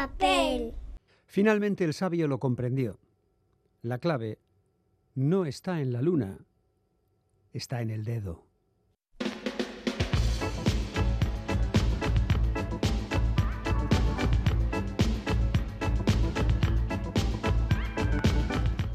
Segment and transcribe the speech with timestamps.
[0.00, 0.72] Papel.
[1.26, 2.98] Finalmente el sabio lo comprendió.
[3.82, 4.38] La clave
[5.14, 6.38] no está en la luna,
[7.52, 8.46] está en el dedo.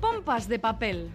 [0.01, 1.11] Pompas de papel.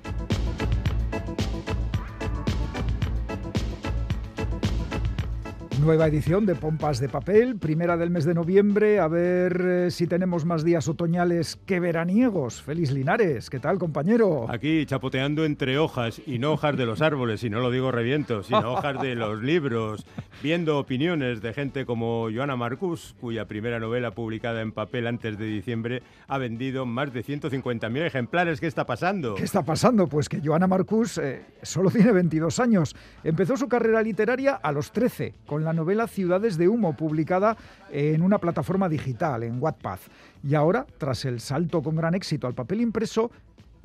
[5.81, 10.07] Nueva edición de Pompas de Papel, primera del mes de noviembre, a ver eh, si
[10.07, 12.61] tenemos más días otoñales que veraniegos.
[12.61, 14.45] Feliz Linares, ¿qué tal compañero?
[14.51, 18.43] Aquí chapoteando entre hojas y no hojas de los árboles, y no lo digo reviento,
[18.43, 20.05] sino hojas de los libros,
[20.43, 25.47] viendo opiniones de gente como Joana Marcus, cuya primera novela publicada en papel antes de
[25.47, 28.61] diciembre ha vendido más de 150.000 ejemplares.
[28.61, 29.35] ¿Qué está pasando?
[29.35, 30.07] ¿Qué está pasando?
[30.09, 32.95] Pues que Joana Marcus eh, solo tiene 22 años.
[33.25, 37.57] Empezó su carrera literaria a los 13, con la novela Ciudades de Humo, publicada
[37.91, 39.99] en una plataforma digital, en Wattpad.
[40.43, 43.31] Y ahora, tras el salto con gran éxito al papel impreso,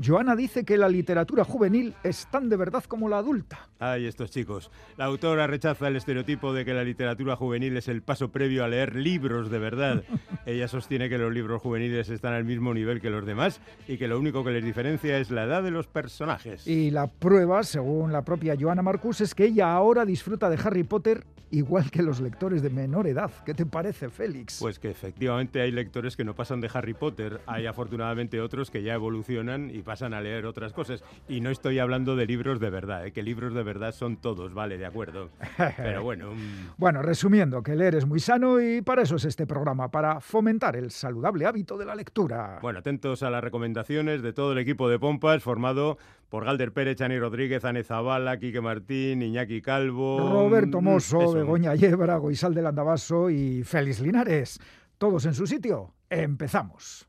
[0.03, 3.69] Joana dice que la literatura juvenil es tan de verdad como la adulta.
[3.79, 4.69] Ay, estos chicos.
[4.97, 8.67] La autora rechaza el estereotipo de que la literatura juvenil es el paso previo a
[8.67, 10.03] leer libros de verdad.
[10.45, 14.07] Ella sostiene que los libros juveniles están al mismo nivel que los demás y que
[14.07, 16.67] lo único que les diferencia es la edad de los personajes.
[16.67, 20.83] Y la prueba, según la propia Joana Marcus, es que ella ahora disfruta de Harry
[20.83, 23.31] Potter igual que los lectores de menor edad.
[23.45, 24.57] ¿Qué te parece, Félix?
[24.59, 27.41] Pues que efectivamente hay lectores que no pasan de Harry Potter.
[27.45, 31.03] Hay afortunadamente otros que ya evolucionan y pasan a leer otras cosas.
[31.29, 33.13] Y no estoy hablando de libros de verdad, ¿eh?
[33.13, 35.29] que libros de verdad son todos, vale, de acuerdo.
[35.77, 36.33] Pero bueno.
[36.77, 40.75] Bueno, resumiendo, que leer es muy sano y para eso es este programa, para fomentar
[40.75, 42.59] el saludable hábito de la lectura.
[42.61, 45.97] Bueno, atentos a las recomendaciones de todo el equipo de Pompas formado
[46.29, 50.17] por Galder Pérez, Chani Rodríguez, Ane Zavala, Quique Martín, Iñaki Calvo.
[50.19, 54.59] Roberto Mosso, Begoña Yebra, Goizal del Andabaso y Félix Linares.
[54.97, 55.93] Todos en su sitio.
[56.09, 57.07] Empezamos.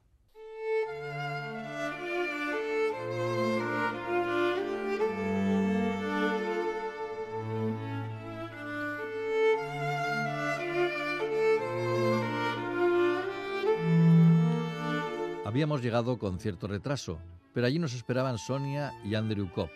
[15.57, 17.19] Habíamos llegado con cierto retraso,
[17.55, 19.71] pero allí nos esperaban Sonia y Andrew Kopp,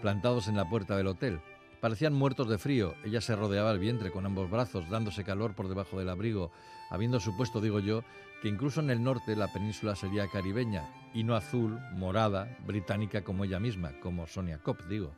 [0.00, 1.42] plantados en la puerta del hotel.
[1.82, 2.94] Parecían muertos de frío.
[3.04, 6.50] Ella se rodeaba el vientre con ambos brazos, dándose calor por debajo del abrigo,
[6.88, 8.04] habiendo supuesto, digo yo,
[8.40, 13.44] que incluso en el norte la península sería caribeña, y no azul, morada, británica como
[13.44, 15.12] ella misma, como Sonia Kopp, digo.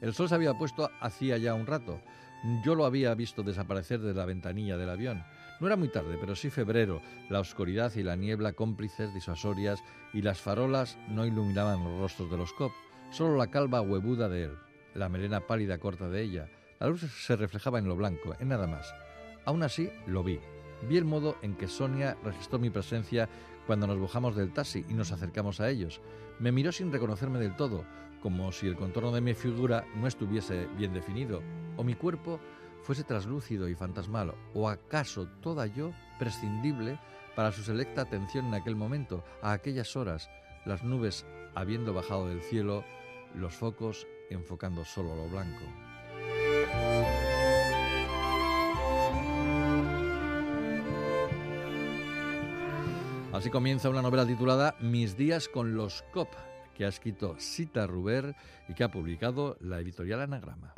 [0.00, 2.00] El sol se había puesto hacía ya un rato.
[2.64, 5.22] Yo lo había visto desaparecer de la ventanilla del avión.
[5.62, 7.00] No era muy tarde, pero sí febrero.
[7.30, 9.80] La oscuridad y la niebla cómplices, disuasorias,
[10.12, 12.72] y las farolas no iluminaban los rostros de los cop,
[13.12, 14.58] solo la calva huevuda de él,
[14.94, 16.48] la melena pálida corta de ella.
[16.80, 18.92] La luz se reflejaba en lo blanco, en nada más.
[19.44, 20.40] Aún así, lo vi.
[20.88, 23.28] Vi el modo en que Sonia registró mi presencia
[23.64, 26.00] cuando nos bajamos del taxi y nos acercamos a ellos.
[26.40, 27.84] Me miró sin reconocerme del todo,
[28.20, 31.40] como si el contorno de mi figura no estuviese bien definido,
[31.76, 32.40] o mi cuerpo
[32.82, 36.98] fuese traslúcido y fantasmal, o acaso toda yo prescindible
[37.34, 40.28] para su selecta atención en aquel momento, a aquellas horas,
[40.66, 42.84] las nubes habiendo bajado del cielo,
[43.34, 45.64] los focos enfocando solo lo blanco.
[53.32, 56.28] Así comienza una novela titulada Mis días con los COP,
[56.74, 58.36] que ha escrito Sita Ruber
[58.68, 60.74] y que ha publicado la editorial Anagrama.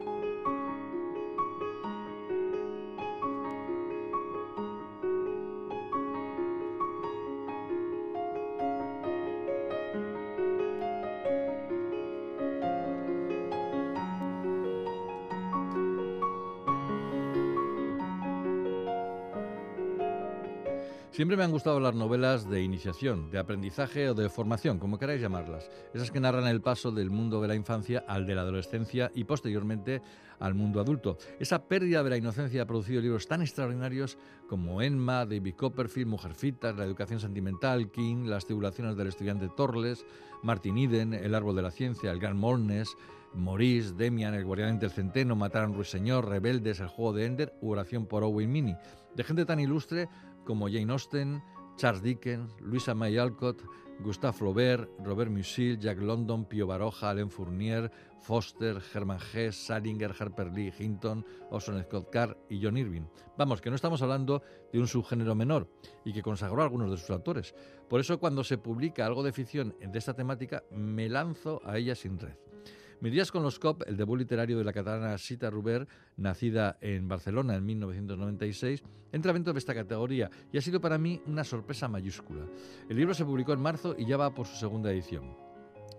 [21.24, 25.22] Siempre me han gustado las novelas de iniciación, de aprendizaje o de formación, como queráis
[25.22, 25.70] llamarlas.
[25.94, 29.24] Esas que narran el paso del mundo de la infancia al de la adolescencia y
[29.24, 30.02] posteriormente
[30.38, 31.16] al mundo adulto.
[31.40, 34.18] Esa pérdida de la inocencia ha producido libros tan extraordinarios
[34.50, 40.04] como Enma, David Copperfield, Mujercitas, La educación sentimental, King, Las tribulaciones del estudiante Torles,
[40.42, 42.98] Martin Eden, El árbol de la ciencia, El gran Molnes,
[43.32, 47.54] Maurice, Demian, El guardián del centeno, Matar a un ruiseñor, Rebeldes, El juego de Ender
[47.62, 48.76] Oración por Owen Mini.
[49.14, 50.08] De gente tan ilustre
[50.44, 51.42] como Jane Austen,
[51.76, 53.62] Charles Dickens, Louisa May Alcott,
[54.00, 60.52] Gustave Flaubert, Robert Musil, Jack London, Pio Baroja, Alain Fournier, Foster, Herman Hesse, Salinger, Harper
[60.52, 63.06] Lee, Hinton, Orson Scott Card y John Irving.
[63.36, 64.42] Vamos, que no estamos hablando
[64.72, 65.68] de un subgénero menor
[66.04, 67.54] y que consagró a algunos de sus autores.
[67.88, 71.94] Por eso cuando se publica algo de ficción de esta temática, me lanzo a ella
[71.94, 72.34] sin red.
[73.00, 75.86] Mis días con los COP, el debut literario de la catalana Sita Ruber,
[76.16, 78.82] nacida en Barcelona en 1996,
[79.12, 82.46] entra dentro de esta categoría y ha sido para mí una sorpresa mayúscula.
[82.88, 85.43] El libro se publicó en marzo y ya va por su segunda edición.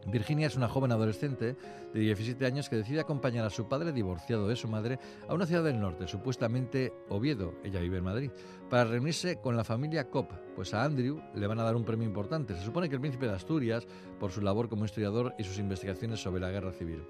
[0.05, 1.55] Virginia es una joven adolescente
[1.93, 5.45] de 17 años que decide acompañar a su padre divorciado de su madre a una
[5.45, 8.31] ciudad del norte, supuestamente Oviedo, ella vive en Madrid,
[8.69, 12.07] para reunirse con la familia Cobb, pues a Andrew le van a dar un premio
[12.07, 12.55] importante.
[12.55, 13.87] Se supone que el príncipe de Asturias,
[14.19, 17.03] por su labor como historiador y sus investigaciones sobre la guerra civil.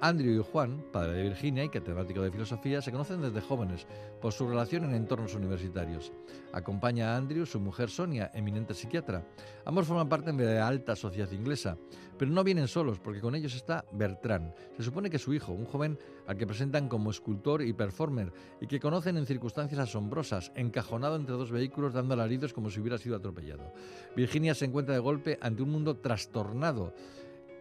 [0.00, 3.86] Andrew y Juan, padre de Virginia y catedrático de filosofía, se conocen desde jóvenes
[4.20, 6.12] por su relación en entornos universitarios.
[6.52, 9.26] Acompaña a Andrew su mujer Sonia, eminente psiquiatra.
[9.64, 11.76] Ambos forman parte de la alta sociedad inglesa,
[12.16, 14.52] pero no vienen solos porque con ellos está Bertrand.
[14.76, 18.66] Se supone que su hijo, un joven al que presentan como escultor y performer y
[18.66, 23.16] que conocen en circunstancias asombrosas, encajonado entre dos vehículos dando alaridos como si hubiera sido
[23.16, 23.72] atropellado.
[24.14, 26.94] Virginia se encuentra de golpe ante un mundo trastornado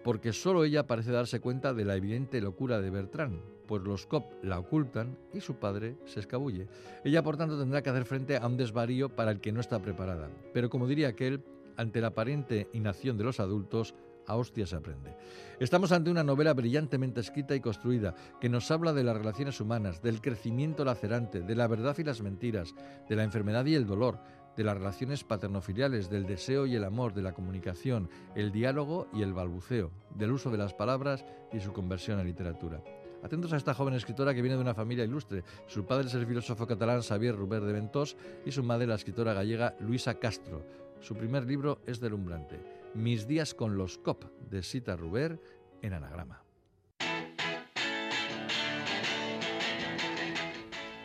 [0.08, 4.42] porque solo ella parece darse cuenta de la evidente locura de Bertrand, pues los Cop
[4.42, 6.70] la ocultan y su padre se escabulle.
[7.04, 9.82] Ella, por tanto, tendrá que hacer frente a un desvarío para el que no está
[9.82, 10.30] preparada.
[10.54, 11.44] Pero como diría aquel,
[11.76, 13.96] ante la aparente inacción de los adultos,
[14.28, 15.14] a hostias se aprende.
[15.60, 20.02] Estamos ante una novela brillantemente escrita y construida que nos habla de las relaciones humanas,
[20.02, 22.76] del crecimiento lacerante, de la verdad y las mentiras,
[23.10, 24.20] de la enfermedad y el dolor,
[24.58, 29.22] de las relaciones paternofiliales, del deseo y el amor, de la comunicación, el diálogo y
[29.22, 31.24] el balbuceo, del uso de las palabras
[31.54, 32.84] y su conversión a literatura.
[33.24, 35.44] Atentos a esta joven escritora que viene de una familia ilustre.
[35.68, 38.16] Su padre es el filósofo catalán Xavier Ruber de Ventós
[38.46, 40.66] y su madre la escritora gallega Luisa Castro.
[41.00, 42.60] Su primer libro es delumbrante,
[42.94, 45.40] Mis días con los COP, de Sita Ruber,
[45.82, 46.47] en anagrama.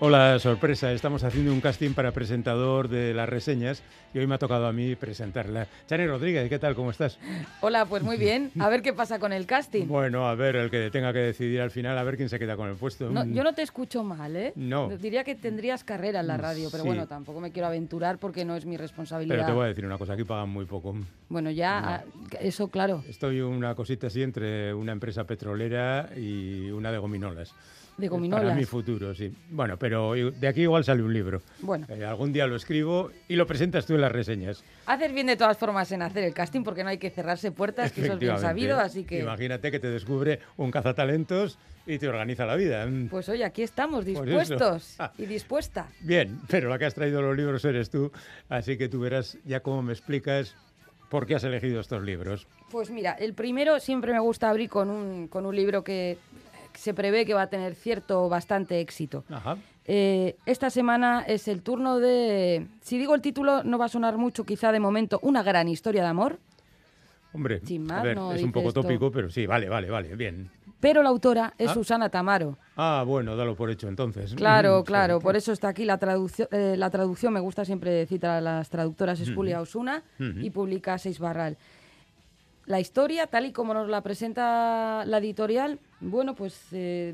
[0.04, 0.90] Hola, sorpresa.
[0.90, 4.72] Estamos haciendo un casting para presentador de las reseñas y hoy me ha tocado a
[4.72, 5.68] mí presentarla.
[5.86, 6.74] Chani Rodríguez, ¿qué tal?
[6.74, 7.20] ¿Cómo estás?
[7.60, 8.50] Hola, pues muy bien.
[8.58, 9.86] A ver qué pasa con el casting.
[9.86, 12.56] Bueno, a ver, el que tenga que decidir al final, a ver quién se queda
[12.56, 13.10] con el puesto.
[13.10, 14.52] No, yo no te escucho mal, ¿eh?
[14.56, 14.88] No.
[14.88, 16.88] Diría que tendrías carrera en la radio, pero Sí.
[16.88, 19.36] bueno, tampoco me quiero aventurar porque no es mi responsabilidad.
[19.36, 20.96] Pero te voy a decir una cosa, aquí pagan muy poco.
[21.28, 22.04] Bueno, ya, ah,
[22.40, 27.54] eso claro, Estoy una cosita así entre una empresa petrolera y una de gominolas.
[27.96, 28.56] De Para gominolas.
[28.56, 29.32] mi futuro, sí.
[29.50, 31.42] Bueno, pero de aquí igual sale un libro.
[31.60, 34.64] Bueno, Eh, algún día lo escribo y lo presentas tú en las reseñas.
[34.86, 37.92] haces bien de todas formas en hacer el casting porque no hay que cerrarse puertas,
[37.92, 39.20] que eso es bien sabido, así que...
[39.20, 42.86] Imagínate que te descubre un cazatalentos y te organiza la vida.
[42.86, 43.08] Mm.
[43.08, 45.12] Pues oye, aquí estamos, Pues dispuestos Ah.
[45.18, 45.88] y dispuesta.
[46.00, 48.10] Bien, pero la que has traído los libros eres tú,
[48.48, 50.56] así que tú verás ya cómo me explicas
[51.10, 52.46] por qué has elegido estos libros.
[52.70, 56.16] Pues mira, el primero siempre me gusta abrir con un, con un libro que
[56.74, 59.24] se prevé que va a tener cierto bastante éxito.
[59.30, 59.56] Ajá.
[59.84, 64.16] Eh, esta semana es el turno de, si digo el título no va a sonar
[64.16, 66.38] mucho quizá de momento, una gran historia de amor,
[67.34, 68.82] Hombre, Sin a más, ver, no es un poco esto.
[68.82, 70.50] tópico, pero sí, vale, vale, vale, bien.
[70.80, 71.74] pero la autora es Ah.
[71.74, 72.58] Susana Tamaro.
[72.76, 74.34] Ah, bueno, dalo por hecho entonces.
[74.34, 76.46] Claro, claro, por eso está aquí la traducción.
[76.52, 80.98] eh, la traducción me gusta siempre citar a las traductoras es Julia Osuna y publica
[80.98, 81.56] Seis Barral.
[82.66, 87.12] La historia, tal y como nos la presenta la editorial, bueno, pues eh,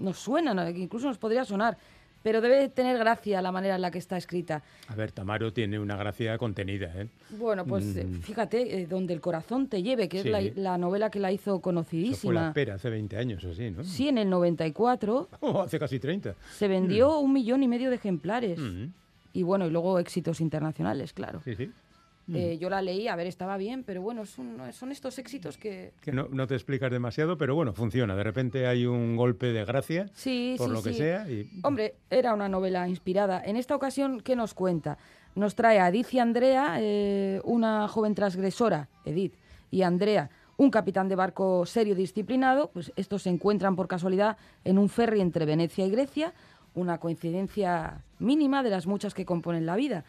[0.00, 1.76] nos suena, incluso nos podría sonar,
[2.24, 4.64] pero debe tener gracia la manera en la que está escrita.
[4.88, 7.06] A ver, Tamaro tiene una gracia contenida, ¿eh?
[7.30, 10.28] Bueno, pues eh, fíjate, eh, donde el corazón te lleve, que Sí.
[10.30, 12.52] es la, la novela que la hizo Eso fue la conocidísima.
[12.52, 13.84] pera hace 20 años o así, ¿no?
[13.84, 16.34] Sí, en el 94 Oh, hace casi 30.
[16.56, 18.58] se vendió un millón y medio de ejemplares.
[18.58, 18.86] Mm,
[19.32, 21.40] Y bueno, y luego éxitos internacionales, claro.
[21.44, 21.70] Sí, sí.
[22.34, 25.92] Eh, yo la leí, a ver, estaba bien, pero bueno, son estos éxitos que...
[26.00, 28.16] Que no, no te explicas demasiado, pero bueno, funciona.
[28.16, 31.94] De repente hay un golpe de gracia, Sí, por sí, lo que sea, y Hombre,
[32.10, 33.42] era una novela inspirada.
[33.44, 34.98] En esta ocasión, ¿qué nos cuenta?
[35.36, 39.34] Nos trae a Edith y Andrea, eh, una joven transgresora, Edith,
[39.70, 42.70] y Andrea, un capitán de barco serio y disciplinado.
[42.72, 46.32] Pues estos se encuentran por casualidad en un ferry entre Venecia y Grecia,
[46.74, 50.04] una coincidencia mínima de las muchas que componen la vida.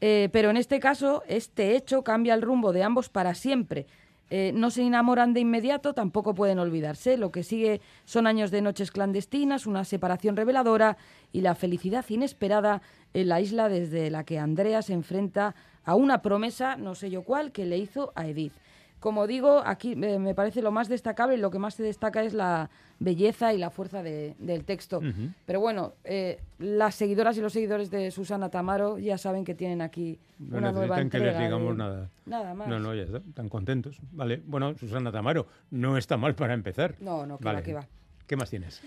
[0.00, 3.86] Eh, pero en este caso, este hecho cambia el rumbo de ambos para siempre.
[4.32, 7.16] Eh, no se enamoran de inmediato, tampoco pueden olvidarse.
[7.16, 10.96] Lo que sigue son años de noches clandestinas, una separación reveladora
[11.32, 12.80] y la felicidad inesperada
[13.12, 17.22] en la isla desde la que Andrea se enfrenta a una promesa, no sé yo
[17.22, 18.52] cuál, que le hizo a Edith.
[19.00, 22.22] Como digo, aquí eh, me parece lo más destacable y lo que más se destaca
[22.22, 25.00] es la belleza y la fuerza de- del texto.
[25.46, 29.80] Pero bueno, eh, las seguidoras y los seguidores de Susana Tamaro ya saben que tienen
[29.80, 32.10] aquí no una nueva necesitan que les entrega digamos de- nada.
[32.26, 32.68] Nada más.
[32.68, 33.98] No, no, ya está, están contentos.
[34.12, 36.96] Vale, bueno, Susana Tamaro, no está mal para empezar.
[37.00, 37.58] No, no, que Vale.
[37.60, 37.88] va, que va.
[38.26, 38.82] ¿Qué más tienes?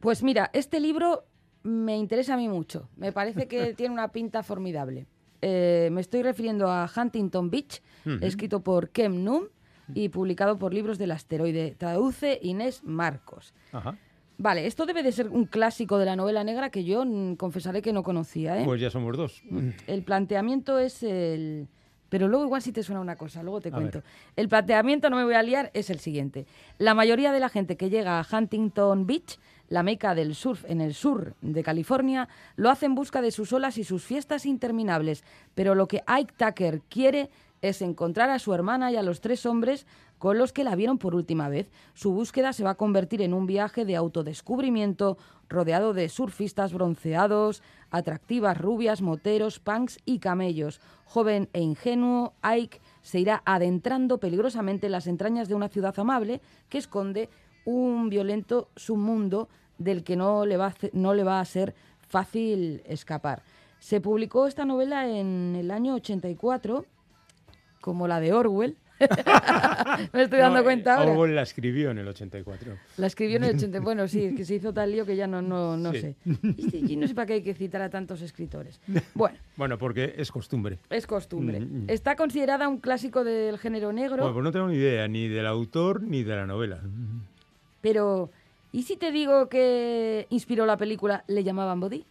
[0.00, 1.24] Pues mira, este libro
[1.62, 2.88] me interesa a mí mucho.
[2.96, 5.06] Me parece que tiene una pinta formidable.
[5.42, 7.82] Eh, me estoy refiriendo a Huntington Beach,
[8.20, 9.44] escrito por Kem Num.
[9.94, 11.74] y publicado por Libros del Asteroide.
[11.76, 13.54] Traduce Inés Marcos.
[13.72, 13.96] Ajá.
[14.38, 17.82] Vale, esto debe de ser un clásico de la novela negra que yo mm, confesaré
[17.82, 18.58] que no conocía.
[18.60, 18.64] ¿eh?
[18.64, 19.42] Pues ya somos dos.
[19.86, 21.68] El planteamiento es el...
[22.08, 23.98] Pero luego igual si te suena una cosa, luego te A cuento.
[23.98, 24.04] ver.
[24.36, 26.46] El planteamiento, no me voy a liar, es el siguiente.
[26.78, 29.38] La mayoría de la gente que llega a Huntington Beach,
[29.70, 33.52] la meca del surf en el sur de California, lo hace en busca de sus
[33.54, 35.24] olas y sus fiestas interminables.
[35.54, 37.30] Pero lo que Ike Tucker quiere
[37.62, 39.86] es encontrar a su hermana y a los tres hombres
[40.18, 41.70] con los que la vieron por última vez.
[41.94, 47.62] Su búsqueda se va a convertir en un viaje de autodescubrimiento rodeado de surfistas bronceados,
[47.90, 50.80] atractivas rubias, moteros, punks y camellos.
[51.04, 56.40] Joven e ingenuo, Ike se irá adentrando peligrosamente en las entrañas de una ciudad amable
[56.68, 57.28] que esconde
[57.64, 59.48] un violento submundo
[59.80, 61.74] del que no le va a, no le va a ser
[62.08, 63.42] fácil escapar.
[63.80, 66.84] Se publicó esta novela en el año 84,
[67.80, 68.76] como la de Orwell.
[70.12, 71.12] Me estoy dando No, cuenta eh, ahora.
[71.12, 72.76] Orwell la escribió en el 84.
[72.98, 73.80] La escribió en el 80.
[73.90, 76.00] Bueno, sí, que se hizo tal lío que ya no, no, no Sí.
[76.00, 76.16] sé.
[76.86, 78.78] Yo no sé para qué hay que citar a tantos escritores.
[79.14, 80.78] Bueno, Bueno, porque es costumbre.
[80.90, 81.60] es costumbre.
[81.60, 81.90] Mm, mm.
[81.90, 85.46] Está considerada un clásico del género negro, Bueno, pues no tengo ni idea ni del
[85.46, 86.80] autor ni de la novela.
[87.80, 88.30] pero
[88.72, 92.04] ¿y si te digo que inspiró la película Le llamaban Body?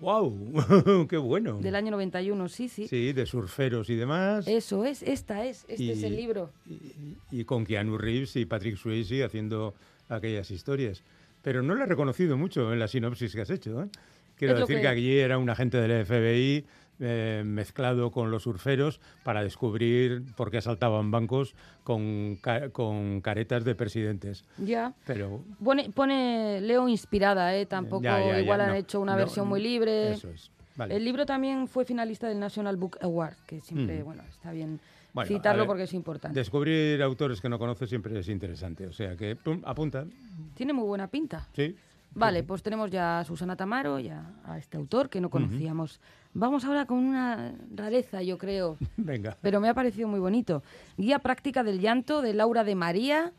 [0.00, 1.06] ¡Wow!
[1.10, 1.58] ¡Qué bueno!
[1.60, 2.88] Del año 91, sí, sí.
[2.88, 4.48] Sí, de surferos y demás.
[4.48, 6.50] Eso es, esta es, este Y- es el libro.
[6.66, 9.74] Y, y con Keanu Reeves y Patrick Swayze haciendo
[10.08, 11.02] aquellas historias.
[11.42, 13.82] Pero no lo he reconocido mucho en la sinopsis que has hecho.
[13.82, 13.88] ¿eh?
[14.36, 14.82] Quiero Es decir que...
[14.82, 16.64] que- allí era un agente del FBI
[17.00, 22.38] eh, mezclado con los surferos para descubrir por qué asaltaban bancos con,
[22.72, 24.44] con caretas de presidentes.
[24.58, 24.92] Ya.
[25.06, 27.66] Pero Pone, pone Leo inspirada, ¿eh?
[27.66, 30.12] Tampoco, Ya, ya, ya, igual han no, hecho una no, versión muy libre.
[30.12, 30.50] Eso es.
[30.76, 30.96] Vale.
[30.96, 34.04] El libro también fue finalista del National Book Award, que siempre, Mm.
[34.04, 34.80] bueno, está bien
[35.12, 36.38] Bueno, citarlo ver, porque es importante.
[36.38, 38.86] Descubrir autores que no conoces siempre es interesante.
[38.86, 40.06] O sea que, pum, apunta.
[40.54, 41.48] Tiene muy buena pinta.
[41.54, 41.74] Sí.
[42.12, 46.00] Vale, pues tenemos ya a Susana Tamaro, ya a este autor que no conocíamos.
[46.34, 49.36] Vamos ahora con una rareza, yo creo, Venga.
[49.40, 50.62] pero me ha parecido muy bonito.
[50.96, 53.32] Guía práctica del llanto de Laura de María,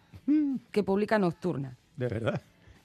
[0.72, 1.78] que publica Nocturna.
[1.98, 2.42] De verdad.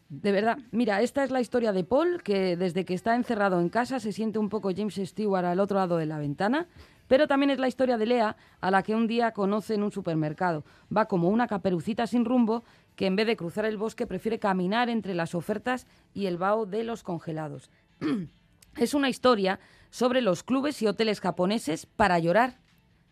[0.08, 3.68] De verdad, mira, esta es la historia de Paul, que desde que está encerrado en
[3.68, 6.66] casa se siente un poco James Stewart al otro lado de la ventana,
[7.08, 9.90] pero también es la historia de Lea, a la que un día conoce en un
[9.92, 10.64] supermercado.
[10.96, 12.62] Va como una caperucita sin rumbo,
[12.96, 16.66] que en vez de cruzar el bosque prefiere caminar entre las ofertas y el vaho
[16.66, 17.70] de los congelados.
[18.76, 19.60] es una historia
[19.90, 22.58] sobre los clubes y hoteles japoneses para llorar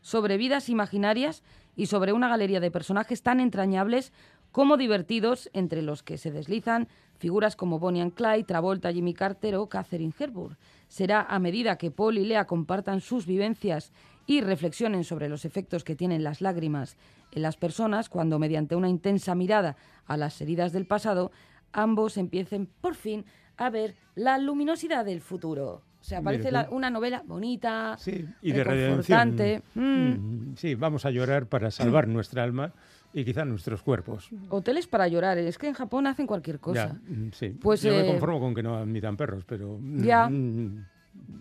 [0.00, 1.42] sobre vidas imaginarias
[1.76, 4.12] y sobre una galería de personajes tan entrañables
[4.52, 6.86] como divertidos, entre los que se deslizan
[7.18, 10.56] figuras como Bonnie and Clyde, Travolta, Jimmy Carter o Catherine Hepburn.
[10.86, 13.92] Será a medida que Paul y Lea compartan sus vivencias
[14.26, 16.96] y reflexionen sobre los efectos que tienen las lágrimas
[17.32, 19.76] en las personas cuando mediante una intensa mirada
[20.06, 21.30] a las heridas del pasado,
[21.72, 23.24] ambos empiecen por fin
[23.56, 25.82] a ver la luminosidad del futuro.
[26.00, 29.34] O sea, parece la- una novela bonita, Sí, y de redención.
[29.74, 29.80] Mm.
[29.80, 32.72] Mm, Sí, vamos a llorar para salvar nuestra alma
[33.14, 34.28] y quizá nuestros cuerpos.
[34.50, 35.38] Hoteles para llorar.
[35.38, 36.88] Es que en Japón hacen cualquier cosa.
[36.88, 37.48] Ya, mm, sí.
[37.60, 39.78] Pues, Yo me eh, conformo con que no admitan perros, pero...
[39.82, 40.28] Ya.
[40.28, 40.84] mm,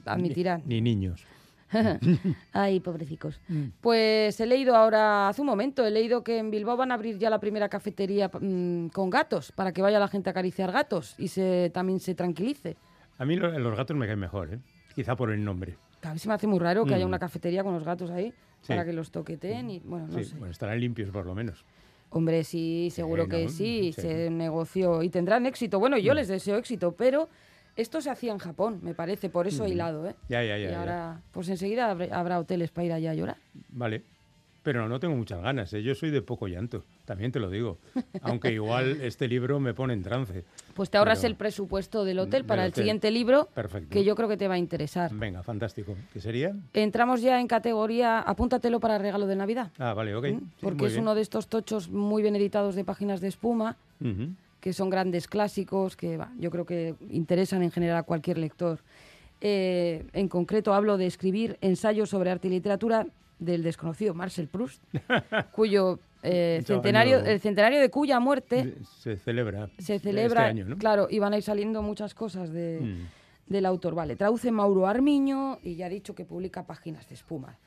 [0.05, 0.61] Admitirán.
[0.65, 1.25] Ni, ni niños.
[2.53, 3.39] Ay, pobrecicos.
[3.47, 3.65] Mm.
[3.81, 7.17] Pues he leído ahora, hace un momento, he leído que en Bilbao van a abrir
[7.17, 11.15] ya la primera cafetería mm, con gatos, para que vaya la gente a acariciar gatos
[11.17, 12.77] y se, también se tranquilice.
[13.17, 14.59] A mí lo- los gatos me caen mejor, ¿eh?
[14.95, 15.75] Quizá por el nombre.
[16.03, 17.09] A mí se me hace muy raro que haya Mm.
[17.09, 18.67] una cafetería con los gatos ahí Sí.
[18.67, 20.35] para que los toqueteen y bueno, no sí, sé.
[20.37, 21.65] bueno, estarán limpios por lo menos.
[22.09, 24.01] Hombre, sí, seguro que sí, Sí.
[24.01, 25.79] se negoció y tendrán éxito.
[25.79, 26.15] Bueno, yo Mm.
[26.17, 27.27] les deseo éxito, pero
[27.75, 29.67] esto se hacía en Japón, me parece, por eso Mm.
[29.67, 30.15] hilado, ¿eh?
[30.29, 30.67] Ya, ya, ya.
[30.67, 30.79] y ya.
[30.79, 33.37] ahora, pues enseguida habrá, hoteles para ir allá a llorar.
[33.69, 34.03] Vale.
[34.63, 35.83] Pero no tengo muchas ganas, ¿eh?
[35.83, 37.79] Yo soy de poco llanto, también te lo digo.
[38.21, 40.45] Aunque igual este libro me pone en trance.
[40.73, 42.83] Pues te ahorras Pero- el presupuesto del hotel Del para el hotel.
[42.83, 43.89] siguiente libro, Perfecto.
[43.89, 45.13] que yo creo que te va a interesar.
[45.13, 45.95] Venga, fantástico.
[46.13, 46.55] ¿Qué sería?
[46.71, 49.69] Entramos ya en categoría, apúntatelo para regalo de Navidad.
[49.79, 50.23] Ah, vale, ok.
[50.27, 50.39] ¿m?
[50.39, 51.01] Sí, Porque es bien.
[51.03, 54.29] uno de estos tochos muy bien editados de páginas de espuma, Ujú.
[54.63, 58.79] Que son grandes clásicos, que yo creo que interesan en general a cualquier lector.
[59.41, 63.05] Eh, en concreto hablo de escribir ensayos sobre arte y literatura
[63.39, 64.81] del desconocido Marcel Proust,
[65.51, 69.67] cuyo eh, centenario, año- el centenario de cuya muerte Se celebra.
[69.79, 70.77] se este celebra, año, ¿no?
[70.77, 73.51] claro, y van a ir saliendo muchas cosas de, Mm.
[73.51, 73.95] del autor.
[73.95, 77.57] Vale, traduce Mauro Armiño y ya ha dicho que publica páginas de espuma.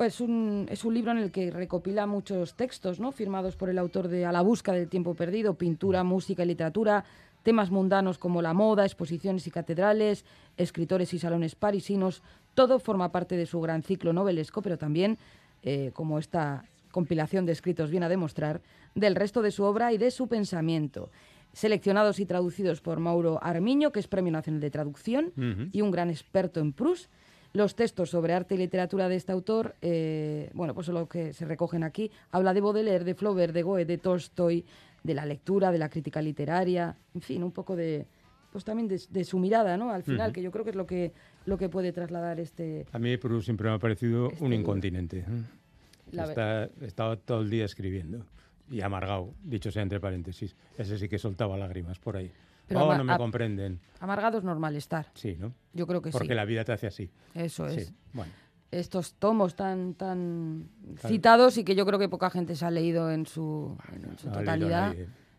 [0.00, 3.12] Pues un, es un libro en el que recopila muchos textos, ¿no?
[3.12, 7.04] Firmados por el autor de A la busca del tiempo perdido, pintura, música y literatura,
[7.42, 10.24] temas mundanos como la moda, exposiciones y catedrales,
[10.56, 12.22] escritores y salones parisinos.
[12.54, 15.18] Todo forma parte de su gran ciclo novelesco, pero también,
[15.62, 18.62] eh, como esta compilación de escritos viene a demostrar,
[18.94, 21.10] del resto de su obra y de su pensamiento.
[21.52, 26.08] Seleccionados y traducidos por Mauro Armiño, que es Premio Nacional de Traducción y un gran
[26.08, 27.10] experto en Proust.
[27.52, 31.32] Los textos sobre arte y literatura de este autor, eh, bueno, pues son lo que
[31.32, 32.10] se recogen aquí.
[32.30, 34.64] Habla de Baudelaire, de Flaubert, de Goethe, de Tolstoy,
[35.02, 38.06] de la lectura, de la crítica literaria, en fin, un poco de,
[38.52, 39.90] pues también de, de su mirada, ¿no?
[39.90, 40.34] Al final, Ujú.
[40.34, 41.12] que yo creo que es lo que,
[41.46, 42.86] lo que puede trasladar este...
[42.92, 45.20] A mí Proust siempre me ha parecido Este un incontinente.
[45.20, 45.24] ¿eh?
[46.12, 48.24] La Está, estaba todo el día escribiendo.
[48.70, 50.54] Y amargado, dicho sea entre paréntesis.
[50.78, 52.30] Ese sí que soltaba lágrimas por ahí.
[52.70, 53.80] Pero oh, no me comprenden.
[53.98, 55.52] Amargado es normal estar, Sí, ¿no?
[55.72, 56.34] yo creo que Porque sí.
[56.34, 57.10] la vida te hace así.
[57.34, 57.86] Eso es.
[57.88, 58.30] Sí, bueno.
[58.70, 61.08] Estos tomos tan, tan Claro.
[61.08, 64.28] citados y que yo creo que poca gente se ha leído en su, en su
[64.28, 64.94] no ha leído totalidad.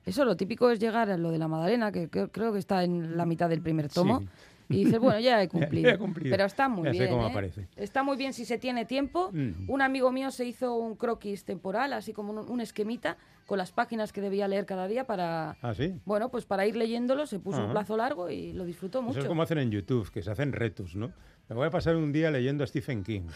[0.06, 2.84] Eso, lo típico es llegar a lo de la Magdalena, que creo, creo que está
[2.84, 4.20] en la mitad del primer tomo.
[4.20, 4.28] Sí.
[4.70, 5.90] Y dices, bueno, ya he cumplido.
[5.92, 6.34] he cumplido.
[6.34, 7.12] Pero está muy Ya sé bien.
[7.12, 7.30] cómo ¿eh?
[7.30, 7.68] aparece.
[7.76, 9.30] Está muy bien si se tiene tiempo.
[9.34, 9.70] Mm.
[9.70, 13.72] Un amigo mío se hizo un croquis temporal, así como un, un esquemita, con las
[13.72, 15.94] páginas que debía leer cada día para, Ah, sí.
[16.06, 17.26] bueno, pues para ir leyéndolo.
[17.28, 19.20] Se puso un plazo largo y lo disfrutó Eso mucho.
[19.20, 21.12] es como hacen en YouTube, que se hacen retos, ¿no?
[21.50, 23.28] Me voy a pasar un día leyendo a Stephen King.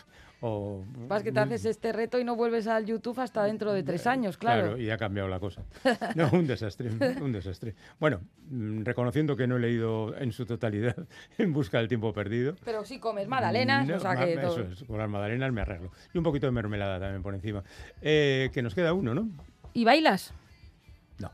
[0.47, 0.83] O...
[1.07, 4.05] Vas que te haces este reto y no vuelves al YouTube hasta dentro de tres
[4.05, 4.77] años, claro.
[4.77, 5.63] y ha cambiado la cosa.
[6.13, 7.73] No, un desastre, un desastre.
[7.99, 8.21] Bueno,
[8.51, 10.95] mm, reconociendo que no he leído en su totalidad
[11.39, 12.53] En busca del tiempo perdido.
[12.63, 15.61] Pero sí comes magdalenas, No, o sea que eso todo- es, con las magdalenas me
[15.61, 15.89] arreglo.
[16.13, 17.63] Y un poquito de mermelada también por encima.
[18.03, 19.27] Eh, que nos queda uno, ¿no?
[19.73, 20.31] ¿Y bailas?
[21.17, 21.31] No,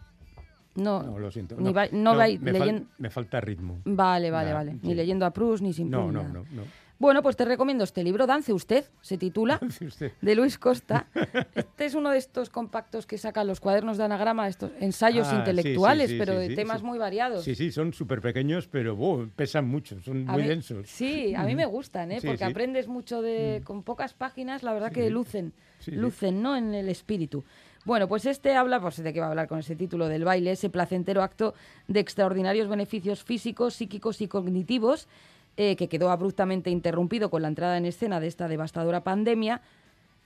[0.76, 1.58] No, no, lo siento.
[1.58, 3.82] Ni no, no me, fal- leyen- me falta ritmo.
[3.84, 4.74] Vale, vale, vale.
[4.82, 4.96] Ni sí.
[4.96, 6.64] leyendo a Proust, ni sin No, no, no, no.
[7.02, 10.12] Bueno, pues te recomiendo este libro, Dance Usted, se titula, usted.
[10.22, 11.08] de Luis Costa.
[11.56, 15.38] Este es uno de estos compactos que sacan los cuadernos de anagrama, estos ensayos Ah,
[15.38, 17.44] intelectuales, sí, sí, pero de temas muy variados.
[17.44, 18.96] Sí, sí, son súper pequeños, pero
[19.36, 20.88] pesan mucho, son A muy mí- densos.
[20.88, 22.20] Sí, a mí me gustan, ¿eh?
[22.24, 22.46] Porque.
[22.46, 22.50] Mm.
[22.50, 25.54] aprendes mucho de con pocas páginas, la verdad que lucen,
[25.88, 26.56] lucen, ¿no?
[26.56, 27.44] En el espíritu.
[27.84, 30.52] Bueno, pues este habla, pues de qué va a hablar con ese título del baile,
[30.52, 31.56] ese placentero acto
[31.88, 35.08] de extraordinarios beneficios físicos, psíquicos y cognitivos,
[35.58, 39.62] eh, que quedó abruptamente interrumpido con la entrada en escena de esta devastadora pandemia,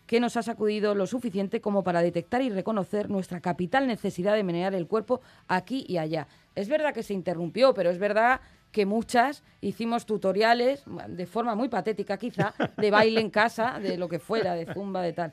[0.07, 4.43] que nos ha sacudido lo suficiente como para detectar y reconocer nuestra capital necesidad de
[4.43, 6.27] menear el cuerpo aquí y allá.
[6.53, 11.69] Es verdad que se interrumpió, pero es verdad que muchas hicimos tutoriales, de forma muy
[11.69, 15.31] patética quizá, de baile en casa, de lo que fuera, de zumba, de tal.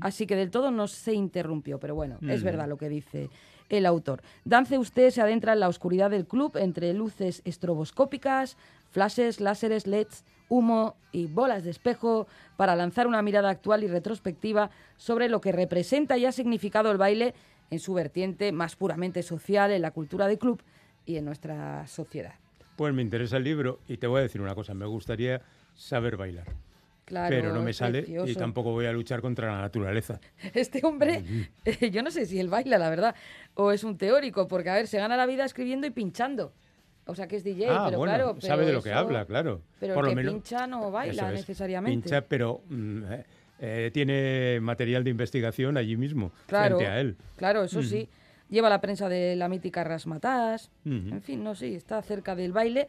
[0.00, 3.30] Así que del todo no se interrumpió, pero bueno, es verdad lo que dice
[3.68, 4.22] el autor.
[4.44, 8.56] Dance usted se adentra en la oscuridad del club entre luces estroboscópicas,
[8.90, 12.26] flashes, láseres, LEDs, humo y bolas de espejo
[12.56, 16.98] para lanzar una mirada actual y retrospectiva sobre lo que representa y ha significado el
[16.98, 17.34] baile
[17.70, 20.62] en su vertiente más puramente social, en la cultura de club
[21.06, 22.34] y en nuestra sociedad.
[22.76, 25.42] Pues me interesa el libro y te voy a decir una cosa, me gustaría
[25.74, 26.48] saber bailar.
[27.04, 30.20] Claro, pero no me sale y tampoco voy a luchar contra la naturaleza.
[30.54, 31.24] Este hombre,
[31.64, 33.14] eh, yo no sé si él baila, la verdad,
[33.54, 36.52] o es un teórico, porque a ver, se gana la vida escribiendo y pinchando.
[37.10, 38.40] O sea que es DJ, ah, pero bueno, claro.
[38.40, 39.60] sabe pero de lo que eso- habla, claro.
[39.78, 42.02] Pero Por el lo que menos- pincha no baila es, necesariamente.
[42.08, 43.24] Pincha, pero mm, eh,
[43.60, 47.16] eh, tiene material de investigación allí mismo, Claro, frente a él.
[47.36, 48.08] claro, eso sí.
[48.48, 50.70] Lleva la prensa de la mítica Rasmatás.
[50.84, 50.94] Ujú.
[51.14, 52.88] En fin, no sé, está cerca del baile.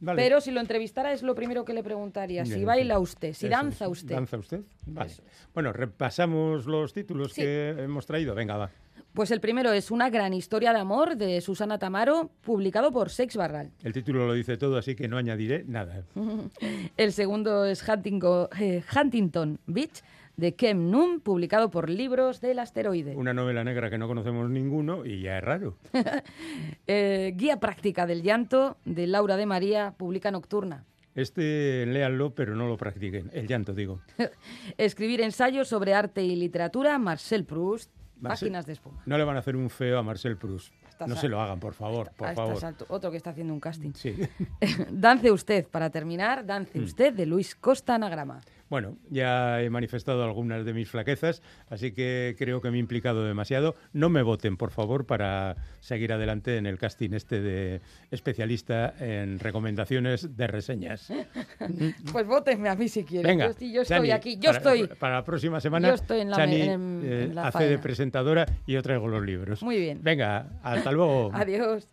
[0.00, 0.20] Vale.
[0.20, 2.44] Pero si lo entrevistara es lo primero que le preguntaría.
[2.44, 3.00] Si Bien, baila sí.
[3.02, 4.14] usted, si danza usted.
[4.14, 4.60] ¿Danza usted?
[4.84, 5.12] Vale.
[5.54, 7.40] Bueno, repasamos los títulos Sí.
[7.42, 8.34] que hemos traído.
[8.34, 8.70] Venga, va.
[9.16, 13.34] Pues el primero es Una gran historia de amor de Susana Tamaro, publicado por Sex
[13.34, 13.70] Barral.
[13.82, 16.04] El título lo dice todo, así que no añadiré nada.
[16.98, 20.02] El segundo es Huntingo- eh, Huntington Beach
[20.36, 23.16] de Kem Num, publicado por Libros del Asteroide.
[23.16, 25.78] Una novela negra que no conocemos ninguno y ya es raro.
[26.86, 30.84] Eh, Guía práctica del llanto de Laura de María, publica Nocturna.
[31.14, 33.30] Este léanlo, pero no lo practiquen.
[33.32, 34.00] El llanto, digo.
[34.76, 37.90] Escribir ensayos sobre arte y literatura, Marcel Proust,
[38.22, 39.02] Páginas de espuma.
[39.06, 40.72] No le van a hacer un feo a Marcel Proust.
[41.06, 42.58] No se lo hagan, por favor, por favor.
[42.88, 43.92] Otro que está haciendo un casting.
[43.92, 44.16] Sí.
[44.90, 46.46] Dance usted, para terminar, Mm.
[46.46, 48.40] Dance usted de Luis Costa Anagrama.
[48.68, 53.24] Bueno, ya he manifestado algunas de mis flaquezas, así que creo que me he implicado
[53.24, 53.74] demasiado.
[53.92, 59.38] No me voten, por favor, para seguir adelante en el casting este de especialista en
[59.38, 61.12] recomendaciones de reseñas.
[62.12, 63.26] Pues votenme a mí si quieren.
[63.38, 64.86] Venga, yo estoy, yo estoy Chani, aquí, yo para, estoy.
[64.98, 67.78] Para la próxima semana, Yo estoy en la Chani en- eh, en la hace de
[67.78, 69.62] presentadora y yo traigo los libros.
[69.62, 70.00] Muy bien.
[70.02, 71.30] Venga, hasta luego.
[71.34, 71.88] Adiós.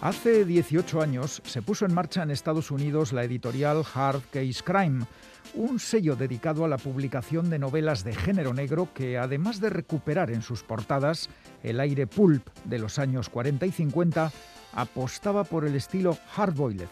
[0.00, 5.04] Hace 18 años se puso en marcha en Estados Unidos la editorial Hard Case Crime,
[5.52, 10.30] un sello dedicado a la publicación de novelas de género negro que, además de recuperar
[10.30, 11.28] en sus portadas
[11.62, 14.32] el aire pulp de los años 40 y 50,
[14.72, 16.88] apostaba por el estilo hardboiled,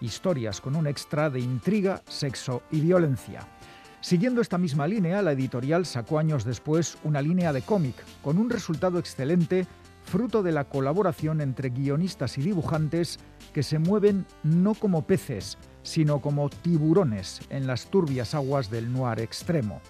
[0.00, 3.40] historias con un extra de intriga, sexo y violencia.
[4.00, 8.50] Siguiendo esta misma línea, la editorial sacó años después una línea de cómic, con un
[8.50, 9.66] resultado excelente,
[10.04, 13.18] fruto de la colaboración entre guionistas y dibujantes
[13.52, 19.20] que se mueven no como peces, sino como tiburones en las turbias aguas del noir
[19.20, 19.80] extremo.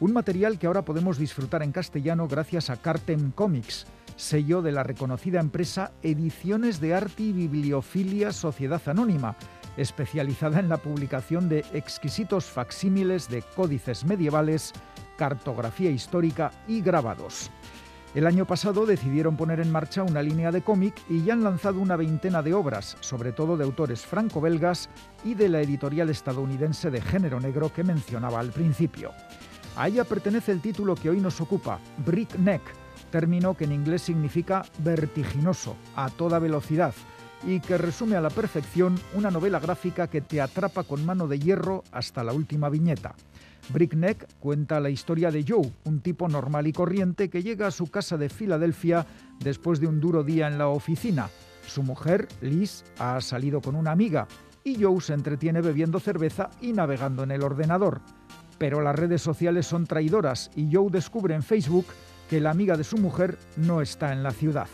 [0.00, 4.84] Un material que ahora podemos disfrutar en castellano gracias a Cartem Comics, sello de la
[4.84, 9.36] reconocida empresa Ediciones de Arte y Bibliofilia Sociedad Anónima,
[9.76, 14.72] especializada en la publicación de exquisitos facsímiles de códices medievales,
[15.16, 17.50] cartografía histórica y grabados.
[18.14, 21.78] El año pasado decidieron poner en marcha una línea de cómic y ya han lanzado
[21.78, 24.88] una veintena de obras, sobre todo de autores franco-belgas
[25.24, 29.12] y de la editorial estadounidense de género negro que mencionaba al principio.
[29.76, 32.62] A ella pertenece el título que hoy nos ocupa, Brick Neck,
[33.10, 36.94] término que en inglés significa vertiginoso, a toda velocidad,
[37.46, 41.38] y que resume a la perfección una novela gráfica que te atrapa con mano de
[41.38, 43.14] hierro hasta la última viñeta.
[43.70, 47.90] Brickneck cuenta la historia de Joe, un tipo normal y corriente que llega a su
[47.90, 49.06] casa de Filadelfia
[49.40, 51.28] después de un duro día en la oficina.
[51.66, 54.26] Su mujer, Liz, ha salido con una amiga
[54.64, 58.00] y Joe se entretiene bebiendo cerveza y navegando en el ordenador.
[58.58, 61.86] Pero las redes sociales son traidoras y Joe descubre en Facebook
[62.28, 64.68] que la amiga de su mujer no está en la ciudad.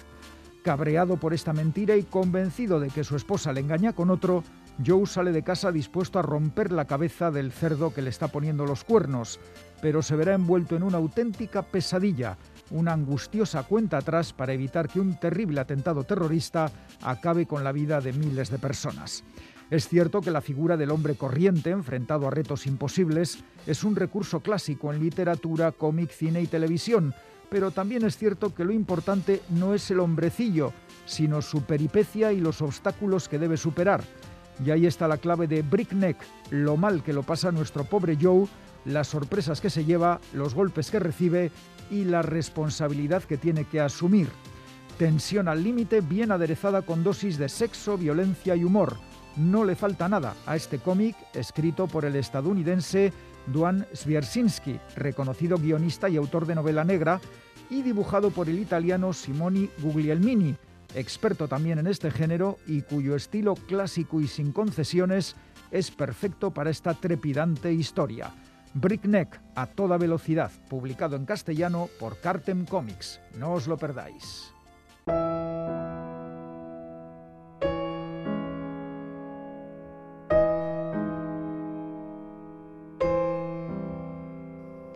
[0.62, 4.42] Cabreado por esta mentira y convencido de que su esposa le engaña con otro,
[4.84, 8.66] Joe sale de casa dispuesto a romper la cabeza del cerdo que le está poniendo
[8.66, 9.38] los cuernos,
[9.80, 12.36] pero se verá envuelto en una auténtica pesadilla,
[12.70, 18.00] una angustiosa cuenta atrás para evitar que un terrible atentado terrorista acabe con la vida
[18.00, 19.22] de miles de personas.
[19.70, 24.40] Es cierto que la figura del hombre corriente enfrentado a retos imposibles es un recurso
[24.40, 27.14] clásico en literatura, cómic, cine y televisión,
[27.48, 30.72] pero también es cierto que lo importante no es el hombrecillo,
[31.06, 34.02] sino su peripecia y los obstáculos que debe superar.
[34.62, 36.18] Y ahí está la clave de Brickneck,
[36.50, 38.46] lo mal que lo pasa nuestro pobre Joe,
[38.84, 41.50] las sorpresas que se lleva, los golpes que recibe
[41.90, 44.28] y la responsabilidad que tiene que asumir.
[44.98, 48.96] Tensión al límite bien aderezada con dosis de sexo, violencia y humor
[49.36, 53.12] no le falta nada a este cómic escrito por el estadounidense
[53.46, 57.20] Duan Swierczynski, reconocido guionista y autor de novela negra,
[57.70, 60.54] y dibujado por el italiano Simoni Guglielmini,
[60.94, 65.36] experto también en este género y cuyo estilo clásico y sin concesiones
[65.70, 68.32] es perfecto para esta trepidante historia.
[68.74, 73.20] Brickneck a toda velocidad, publicado en castellano por Cartem Comics.
[73.38, 74.52] No os lo perdáis.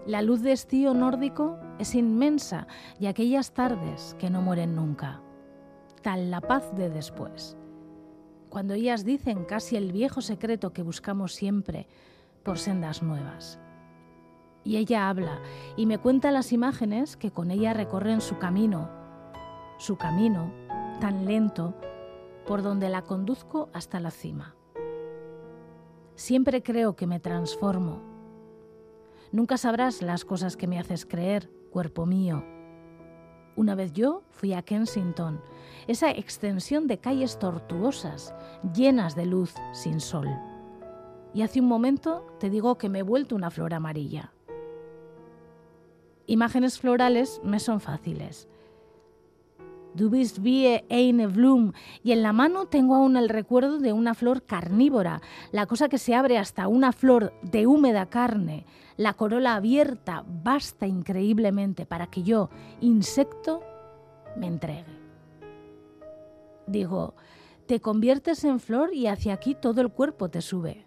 [0.07, 2.67] La luz de estío nórdico es inmensa
[2.99, 5.21] y aquellas tardes que no mueren nunca.
[6.03, 7.57] Tal la paz de después.
[8.49, 11.87] Cuando ellas dicen casi el viejo secreto que buscamos siempre
[12.45, 13.59] por sendas nuevas.
[14.65, 15.41] Y ella habla
[15.77, 18.91] y me cuenta las imágenes que con ella recorren su camino,
[19.79, 20.53] su camino
[21.01, 21.75] tan lento
[22.47, 24.55] por donde la conduzco hasta la cima.
[26.15, 28.09] Siempre creo que me transformo
[29.31, 32.45] Nunca sabrás las cosas que me haces creer, cuerpo mío.
[33.59, 35.41] Una vez yo fui a Kensington,
[35.89, 38.33] esa extensión de calles tortuosas,
[38.73, 40.29] llenas de luz sin sol.
[41.35, 44.33] Y hace un momento te digo que me he vuelto una flor amarilla.
[46.27, 48.47] Imágenes florales me son fáciles.
[49.99, 51.73] Du bist wie eine Blum
[52.05, 55.99] y en la mano tengo aún el recuerdo de una flor carnívora, la cosa que
[55.99, 58.65] se abre hasta una flor de húmeda carne,
[58.97, 62.49] la corola abierta basta increíblemente para que yo,
[62.81, 63.65] insecto,
[64.37, 64.85] me entregue.
[66.69, 67.17] Digo,
[67.67, 70.87] te conviertes en flor y hacia aquí todo el cuerpo te sube.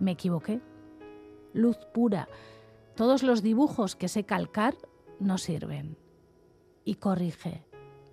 [0.00, 0.62] Me equivoqué.
[1.52, 2.26] Luz pura.
[2.94, 4.78] Todos los dibujos que sé calcar
[5.20, 5.98] no sirven.
[6.86, 7.65] Y corrige.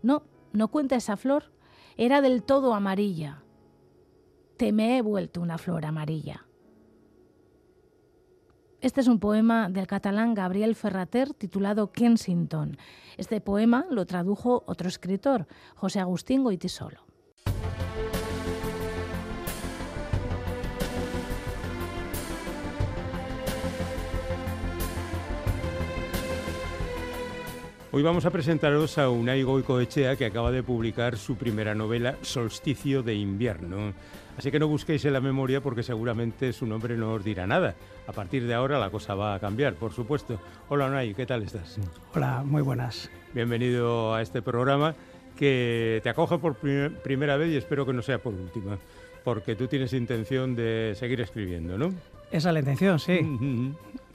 [0.04, 1.52] No, no cuenta esa flor.
[1.98, 3.42] Era del todo amarilla.
[4.58, 6.46] Te me he vuelto una flor amarilla.
[8.82, 12.78] Este es un poema del catalán Gabriel Ferrater titulado Kensington.
[13.18, 17.13] Este poema lo tradujo otro escritor, José Agustín Goitisolo.
[27.96, 33.04] Hoy vamos a presentaros a Unai Goicoechea, que acaba de publicar su primera novela, Solsticio
[33.04, 33.94] de invierno.
[34.36, 37.76] Así que no busquéis en la memoria porque seguramente su nombre no os dirá nada.
[38.08, 40.40] A partir de ahora la cosa va a cambiar, por supuesto.
[40.70, 41.78] Hola, Unai, ¿qué tal estás?
[42.16, 43.12] Hola, muy buenas.
[43.32, 44.96] Bienvenido a este programa
[45.38, 48.80] que te acoge por primera vez y espero que no sea por última,
[49.24, 51.94] porque tú tienes intención de seguir escribiendo, ¿no?
[52.32, 53.20] Esa es la intención, sí.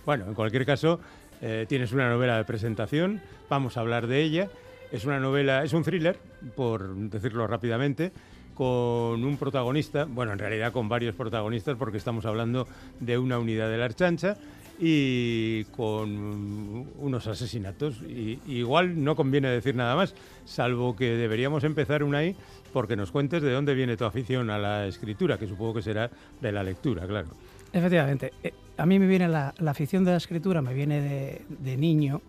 [0.09, 1.01] Bueno, en cualquier caso,
[1.41, 4.49] eh, tienes una novela de presentación, vamos a hablar de ella.
[4.91, 6.19] Es una novela, es un thriller,
[6.57, 8.11] por decirlo rápidamente,
[8.55, 12.67] con un protagonista, bueno, en realidad con varios protagonistas, porque estamos hablando
[12.99, 14.37] de una unidad de la Archancha
[14.81, 18.03] y con unos asesinatos.
[18.03, 22.37] Y, igual no conviene decir nada más, salvo que deberíamos empezar una ahí
[22.73, 26.11] porque nos cuentes de dónde viene tu afición a la escritura, que supongo que será
[26.41, 27.29] de la lectura, claro.
[27.73, 28.33] Efectivamente.
[28.43, 32.21] Eh, a mí me viene la, afición de la escritura, me viene de, niño.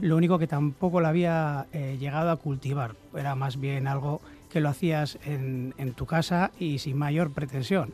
[0.00, 2.96] Lo único que tampoco la había eh, llegado a cultivar.
[3.16, 7.92] Era más bien algo que lo hacías en, tu casa y sin mayor pretensión.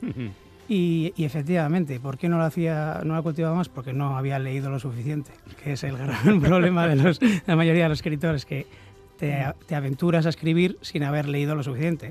[0.68, 3.68] Y, efectivamente, ¿por qué no lo hacía, no la cultivaba más?
[3.68, 5.30] Porque no había leído lo suficiente,
[5.62, 8.66] que es el gran problema de, los, la mayoría de los escritores, que
[9.16, 12.10] te, aventuras a escribir sin haber leído lo suficiente.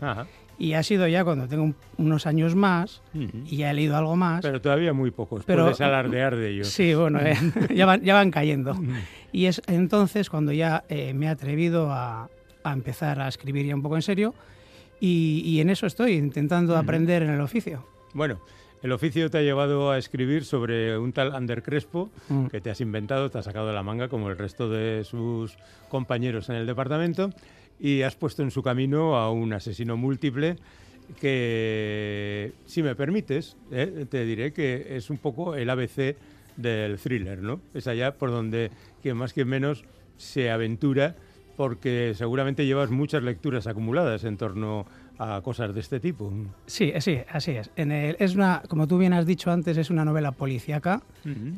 [0.58, 4.42] Y ha sido ya cuando tengo unos años más y ya he leído algo más.
[4.42, 6.68] Pero todavía muy pocos, pero, puedes alardear de ellos.
[6.70, 7.36] Sí, bueno, eh,
[7.76, 8.76] ya, van, ya van cayendo.
[9.32, 12.30] Y es entonces cuando ya eh, me he atrevido a,
[12.64, 14.34] a empezar a escribir ya un poco en serio
[15.00, 17.86] y, en eso estoy, intentando aprender en el oficio.
[18.14, 18.40] Bueno,
[18.82, 22.48] el oficio te ha llevado a escribir sobre un tal Ander Crespo mm.
[22.48, 25.58] que te has inventado, te has sacado de la manga como el resto de sus
[25.90, 27.30] compañeros en el departamento
[27.80, 30.58] y has puesto en su camino a un asesino múltiple
[31.20, 36.16] que, si me permites, eh, te diré que es un poco el ABC
[36.58, 37.62] del thriller, ¿no?
[37.74, 39.84] Es allá por donde, quien más que menos,
[40.18, 41.16] se aventura
[41.58, 45.05] porque seguramente llevas muchas lecturas acumuladas en torno a
[45.44, 46.32] cosas de este tipo.
[46.66, 47.72] Sí, sí, así es.
[47.76, 51.02] En el, es una, como tú bien has dicho antes, es una novela policíaca,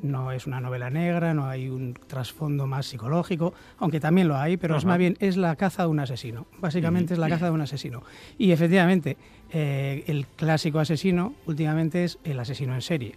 [0.03, 4.57] no es una novela negra, no hay un trasfondo más psicológico, aunque también lo hay,
[4.57, 6.47] pero es más bien es la caza de un asesino.
[6.59, 8.03] Básicamente es la caza de un asesino.
[8.37, 9.17] Y efectivamente,
[9.51, 13.15] eh, el clásico asesino últimamente es el asesino en serie.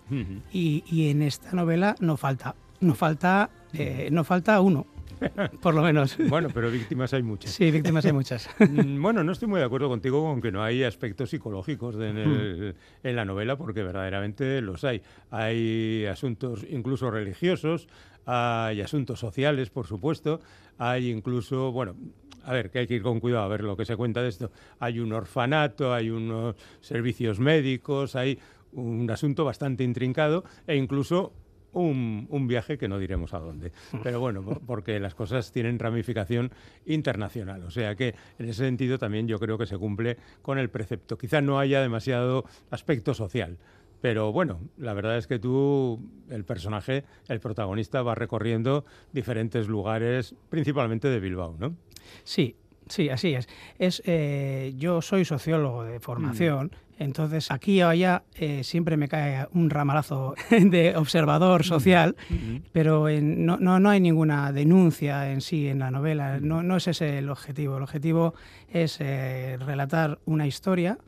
[0.52, 4.86] y, y, en esta novela no falta, no falta, eh, no falta uno.
[5.62, 6.16] por lo menos.
[6.28, 7.52] Bueno, pero víctimas hay muchas.
[7.52, 8.48] Sí, víctimas hay muchas.
[8.70, 12.70] Mm, bueno, no estoy muy de acuerdo contigo con que no hay aspectos psicológicos en,
[12.70, 12.74] hmm.
[13.02, 15.02] en la novela, porque verdaderamente los hay.
[15.30, 17.88] Hay asuntos incluso religiosos,
[18.26, 20.40] hay asuntos sociales, por supuesto,
[20.78, 21.96] hay incluso, bueno,
[22.44, 24.28] a ver, que hay que ir con cuidado a ver lo que se cuenta de
[24.28, 24.50] esto.
[24.78, 28.38] Hay un orfanato, hay unos servicios médicos, hay
[28.72, 31.32] un asunto bastante intrincado e incluso
[31.72, 33.72] un, viaje que no diremos a dónde.
[34.02, 36.50] Pero bueno, porque las cosas tienen ramificación
[36.86, 37.64] internacional.
[37.64, 41.16] O sea que en ese sentido también yo creo que se cumple con el precepto.
[41.18, 43.58] Quizá no haya demasiado aspecto social.
[44.00, 50.34] Pero bueno, la verdad es que tú, el personaje, el protagonista, va recorriendo diferentes lugares,
[50.48, 51.76] principalmente de Bilbao, ¿no?
[52.24, 52.56] Sí,
[52.90, 53.48] Sí, así es.
[53.78, 56.89] es eh, yo soy sociólogo de formación, mm.
[57.00, 62.34] Entonces aquí o allá eh, siempre me cae un ramalazo de observador social, mm.
[62.34, 62.62] Mm.
[62.72, 67.18] pero no, no, hay ninguna denuncia en sí en la novela, no, no es ese
[67.18, 67.78] el objetivo.
[67.78, 68.34] El objetivo
[68.68, 70.98] es eh, relatar una historia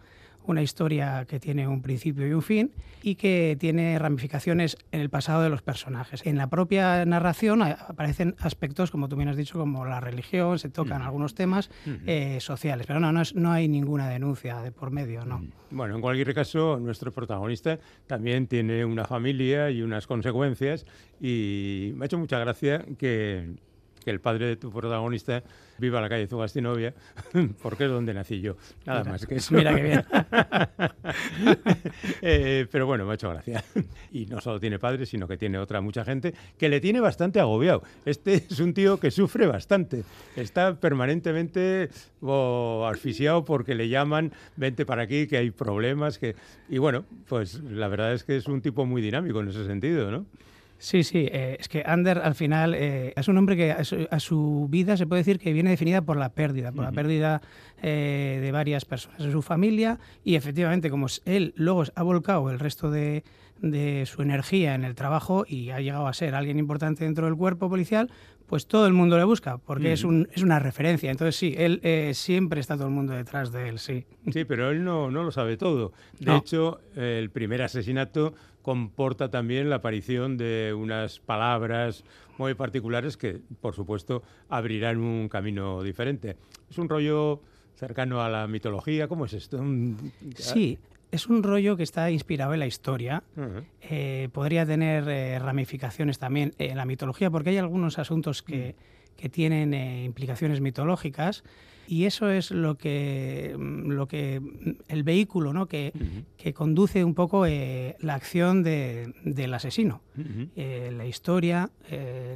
[0.47, 5.11] una historia que tiene un principio y un fin y que tiene ramificaciones en el
[5.11, 6.25] pasado de los personajes.
[6.25, 10.69] En la propia narración aparecen aspectos, como tú bien has dicho, como la religión, se
[10.69, 11.71] tocan algunos temas
[12.07, 15.45] eh, sociales, pero no, no, no, hay ninguna denuncia de por medio, ¿no?
[15.71, 20.87] Bueno, en cualquier caso, nuestro protagonista también tiene una familia y unas consecuencias
[21.21, 23.55] y me ha hecho mucha gracia que
[24.05, 25.43] que el padre de tu protagonista
[25.79, 26.95] viva la calle Zugastinovia,
[27.63, 28.57] porque es donde nací yo.
[28.87, 29.55] Nada más que eso.
[29.55, 30.05] Mira qué bien.
[32.21, 33.63] Eh, pero bueno, me ha hecho gracia.
[34.13, 37.41] Y no solo tiene padre, sino que tiene otra mucha gente que le tiene bastante
[37.41, 37.83] agobiado.
[38.05, 40.05] Este es un tío que sufre bastante.
[40.37, 46.19] Está permanentemente oh, asfixiado porque le llaman, vente para aquí, que hay problemas.
[46.19, 46.37] que
[46.69, 50.11] Y bueno, pues la verdad es que es un tipo muy dinámico en ese sentido,
[50.11, 50.27] ¿no?
[50.83, 54.67] Sí, sí, eh, es que Ander al final eh, es un hombre que a su,
[54.69, 57.41] vida se puede decir que viene definida por la pérdida, por la pérdida
[57.81, 62.59] eh, de varias personas de su familia y efectivamente como él luego ha volcado el
[62.59, 63.23] resto de,
[64.07, 67.69] su energía en el trabajo y ha llegado a ser alguien importante dentro del cuerpo
[67.69, 68.11] policial,
[68.53, 71.11] pues todo el mundo le busca, porque es, un, es una referencia.
[71.11, 71.81] Entonces sí, él
[72.13, 74.05] siempre está todo el mundo detrás de él, sí.
[74.31, 75.95] Sí, pero él no, no lo sabe todo.
[76.21, 82.05] De hecho, el primer asesinato comporta también la aparición de unas palabras
[82.37, 86.37] muy particulares que, por supuesto, abrirán un camino diferente.
[86.69, 87.41] Es un rollo
[87.75, 89.65] cercano a la mitología, ¿cómo es esto?
[90.37, 90.79] Sí,
[91.13, 93.23] es un rollo que está inspirado en la historia.
[93.83, 98.75] Eh, podría tener eh, ramificaciones también en la mitología, porque hay algunos asuntos que,
[99.17, 101.45] que tienen eh, implicaciones mitológicas
[101.87, 105.67] y eso es lo que, mm, lo que mm, el vehículo ¿no?
[105.67, 105.93] que,
[106.39, 110.01] que conduce un poco la acción de, del asesino.
[110.57, 111.71] La historia,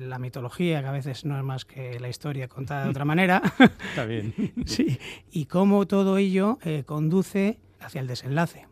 [0.00, 3.40] la mitología, que a veces no es más que la historia contada de otra manera.
[3.90, 4.34] Está bien.
[4.66, 4.98] sí,
[5.30, 8.66] y cómo todo ello conduce hacia el desenlace.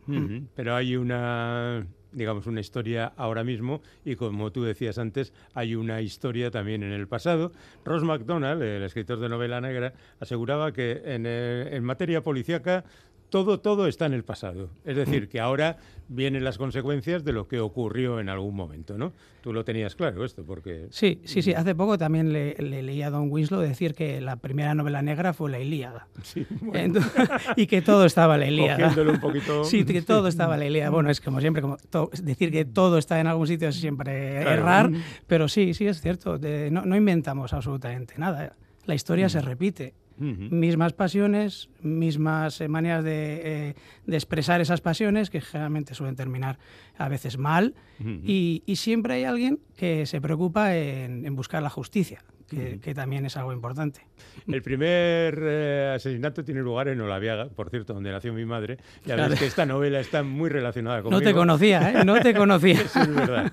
[0.54, 6.00] Pero hay una digamos, una historia ahora mismo y como tú decías antes, hay una
[6.00, 7.52] historia también en el pasado.
[7.84, 12.84] Ross MacDonald, el escritor de novela negra, aseguraba que en, eh, en materia policíaca
[13.28, 14.70] todo, todo está en el pasado.
[14.84, 19.12] Es decir, que ahora vienen las consecuencias de lo que ocurrió en algún momento, ¿no?
[19.40, 20.86] Tú lo tenías claro esto, porque...
[20.90, 21.52] Sí, sí, sí.
[21.52, 25.50] Hace poco también le, leía a Don Winslow decir que la primera novela negra fue
[25.50, 26.06] la Ilíada.
[26.22, 26.46] Sí,
[27.56, 28.94] y que todo estaba la Ilíada.
[29.00, 29.64] un poquito...
[29.74, 30.90] Sí, que todo estaba la Ilíada.
[30.90, 31.78] Bueno, es como siempre, como
[32.22, 34.90] decir que todo está en algún sitio es siempre errar,
[35.26, 36.38] pero sí, sí es cierto.
[36.70, 38.52] no, no, inventamos absolutamente nada.
[38.86, 43.74] La historia se repite mismas pasiones, mismas eh, maneras eh,
[44.06, 46.58] de, expresar esas pasiones, que generalmente suelen terminar
[46.96, 52.94] a veces mal, y, siempre hay alguien que se preocupa en buscar la justicia que,
[52.94, 54.00] también es algo importante.
[54.46, 58.78] El primer eh, asesinato tiene lugar en Olaviaga, por cierto, donde nació mi madre.
[59.04, 61.20] Ya ves que esta novela está muy relacionada conmigo.
[61.20, 62.04] No te conocía, ¿eh?
[62.04, 62.80] No te conocía.
[62.82, 63.52] es verdad.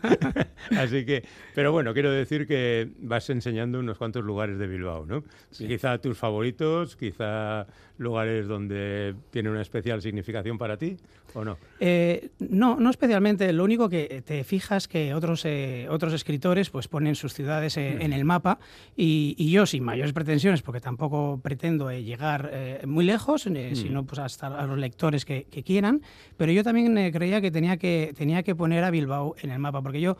[0.77, 1.23] Así que,
[1.55, 5.23] pero bueno, quiero decir que vas enseñando unos cuantos lugares de Bilbao, ¿no?
[5.57, 7.65] Quizá tus favoritos, quizá
[8.01, 10.97] lugares donde tiene una especial significación para ti,
[11.33, 11.57] ¿o no?
[11.79, 13.51] Eh, no, no especialmente.
[13.53, 18.01] Lo único que te fijas que otros, eh, otros escritores pues ponen sus ciudades mm.
[18.01, 18.59] en el mapa
[18.95, 23.75] y, yo, sin mayores pretensiones, porque tampoco pretendo eh, llegar eh, muy lejos, eh, mm.
[23.75, 26.01] sino pues hasta a los lectores que, quieran,
[26.37, 29.81] pero yo también creía que tenía, que tenía que poner a Bilbao en el mapa,
[29.81, 30.17] porque yo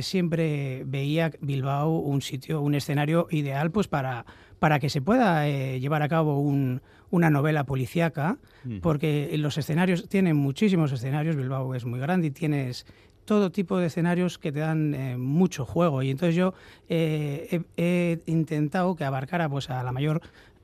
[0.00, 4.24] siempre veía Bilbao un sitio, un escenario ideal pues para,
[4.62, 8.78] para que se pueda llevar a cabo una novela policíaca, mm.
[8.78, 12.86] porque los escenarios, tienen muchísimos escenarios, Bilbao es muy grande y tienes
[13.24, 16.54] todo tipo de escenarios que te dan eh, mucho juego y entonces yo
[16.88, 20.20] eh, he, intentado que abarcara pues a la mayor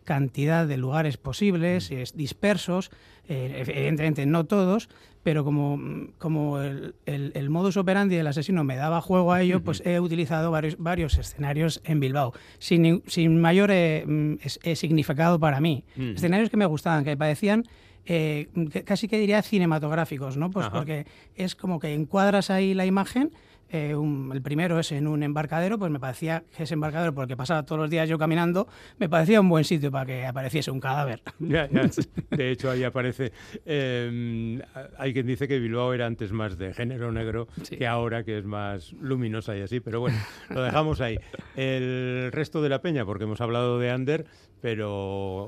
[0.08, 2.16] cantidad de lugares posibles, mm.
[2.16, 2.90] dispersos,
[3.28, 4.88] eh, evidentemente no todos,
[5.22, 5.78] pero como,
[6.16, 10.50] como el, el, modus operandi del asesino me daba juego a ello, pues he utilizado
[10.50, 14.38] varios, varios escenarios en Bilbao, sin, sin mayor mm,
[14.74, 15.84] significado para mí.
[15.96, 16.14] Mm.
[16.14, 17.64] Escenarios que me gustaban, que me parecían
[18.06, 18.48] eh,
[18.86, 20.50] casi que diría cinematográficos, ¿no?
[20.50, 23.32] Pues porque es como que encuadras ahí la imagen.
[23.70, 23.94] Eh,
[24.32, 27.80] el primero es en un embarcadero, pues me parecía que ese embarcadero, porque pasaba todos
[27.80, 28.66] los días yo caminando,
[28.98, 31.22] me parecía un buen sitio para que apareciese un cadáver.
[31.38, 33.32] De hecho, ahí aparece.
[33.66, 34.60] Em,
[34.96, 38.44] hay quien dice que Bilbao era antes más de género negro que ahora, que es
[38.44, 40.18] más luminosa y así, pero bueno,
[40.50, 41.18] lo dejamos ahí.
[41.56, 44.26] El resto de la peña, porque hemos hablado de Ander,
[44.60, 44.90] pero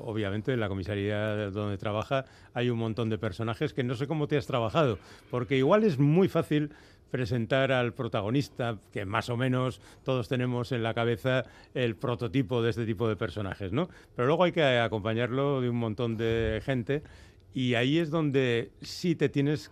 [0.05, 4.29] obviamente en la comisaría donde trabaja hay un montón de personajes que no sé cómo
[4.29, 4.99] te has trabajado,
[5.31, 6.71] porque igual es muy fácil
[7.11, 11.45] presentar al protagonista, que más o menos todos tenemos en la cabeza
[11.75, 13.89] el prototipo de este tipo de personajes, ¿no?
[14.15, 17.03] Pero luego hay que acompañarlo de un montón de gente
[17.53, 19.71] y ahí es donde sí te tienes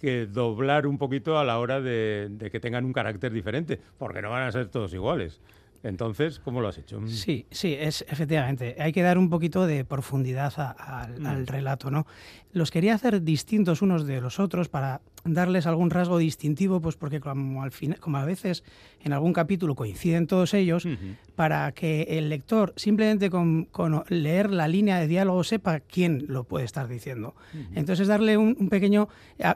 [0.00, 4.20] que doblar un poquito a la hora de, de que tengan un carácter diferente, porque
[4.20, 5.40] no van a ser todos iguales.
[5.84, 7.00] Entonces, ¿cómo lo has hecho?
[7.00, 7.08] Mm.
[7.08, 8.76] Sí, sí, es efectivamente.
[8.78, 11.26] Hay que dar un poquito de profundidad mm.
[11.26, 12.06] al relato, ¿no?
[12.52, 17.20] Los quería hacer distintos unos de los otros para darles algún rasgo distintivo, pues porque
[17.20, 18.62] como al final, como a veces
[19.00, 20.86] en algún capítulo coinciden todos ellos,
[21.34, 23.68] para que el lector simplemente con,
[24.08, 27.34] leer la línea de diálogo sepa quién lo puede estar diciendo.
[27.74, 29.08] Entonces darle un, pequeño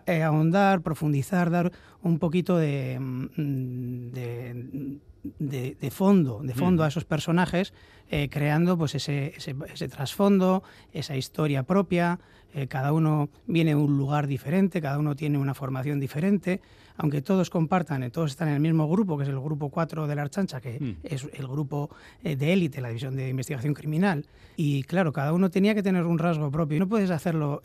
[0.07, 7.73] eh, ahondar, profundizar, dar un poquito de mm, de, fondo, de fondo a esos personajes,
[8.11, 12.21] eh, creando pues ese, ese, trasfondo, esa historia propia.
[12.55, 16.61] Eh, cada uno viene de un lugar diferente, cada uno tiene una formación diferente,
[16.97, 20.07] aunque todos compartan, eh, todos están en el mismo grupo, que es el grupo 4
[20.07, 20.97] de la Archancha, que mm.
[21.03, 21.91] es el grupo
[22.23, 24.27] de élite, la división de investigación criminal.
[24.57, 26.79] Y claro, cada uno tenía que tener un rasgo propio.
[26.79, 27.63] No puedes hacerlo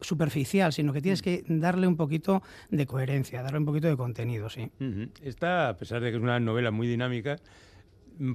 [0.00, 1.24] superficial, sino que tienes mm.
[1.24, 4.70] que darle un poquito de coherencia, darle un poquito de contenido, sí.
[5.22, 7.38] Esta, a pesar de que es una novela muy dinámica,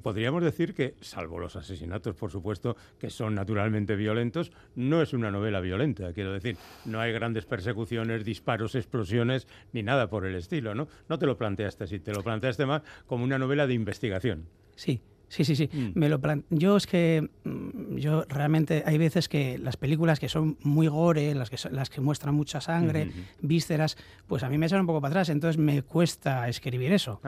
[0.02, 5.32] podríamos decir que, salvo los asesinatos, por supuesto, que son naturalmente violentos, no es una
[5.32, 6.58] novela violenta, quiero decir.
[6.86, 10.88] No hay grandes persecuciones, disparos, explosiones, ni nada por el estilo, ¿no?
[11.10, 14.48] No te lo planteaste así, te lo planteaste más como una novela de investigación.
[14.76, 15.02] Sí,
[15.32, 15.70] Sí, sí, sí.
[15.72, 15.92] Mm.
[15.98, 16.20] Me lo
[16.50, 21.34] Yo es que mm, yo realmente hay veces que las películas que son muy gore,
[21.36, 23.10] las que las que muestran mucha sangre,
[23.40, 23.96] vísceras,
[24.28, 27.22] pues a mí me echan un poco para atrás, entonces me cuesta escribir eso.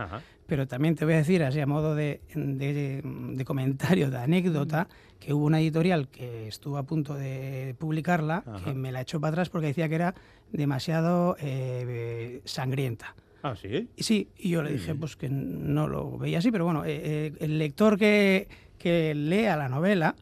[0.48, 5.34] pero también te voy a decir, así a modo de, de, comentario, de anécdota, que
[5.34, 9.50] hubo una editorial que estuvo a punto de publicarla, que me la echó para atrás
[9.50, 10.14] porque decía que era
[10.52, 13.16] demasiado eh, sangrienta.
[13.44, 13.90] Ah, sí.
[13.98, 17.34] Sí, y yo le dije pues que no lo veía así, pero bueno, eh, eh,
[17.42, 18.48] el lector que,
[18.80, 20.16] que lea la novela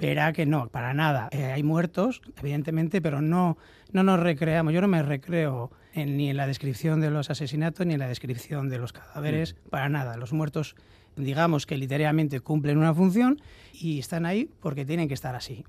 [0.00, 1.28] verá que no, para nada.
[1.32, 3.56] hay muertos, evidentemente, pero no,
[3.92, 4.74] no nos recreamos.
[4.74, 8.68] Yo no me recreo ni en la descripción de los asesinatos ni en la descripción
[8.68, 9.68] de los cadáveres, mm.
[9.70, 10.16] para nada.
[10.16, 10.74] Los muertos,
[11.16, 13.40] digamos que literalmente cumplen una función
[13.72, 15.64] y están ahí porque tienen que estar así.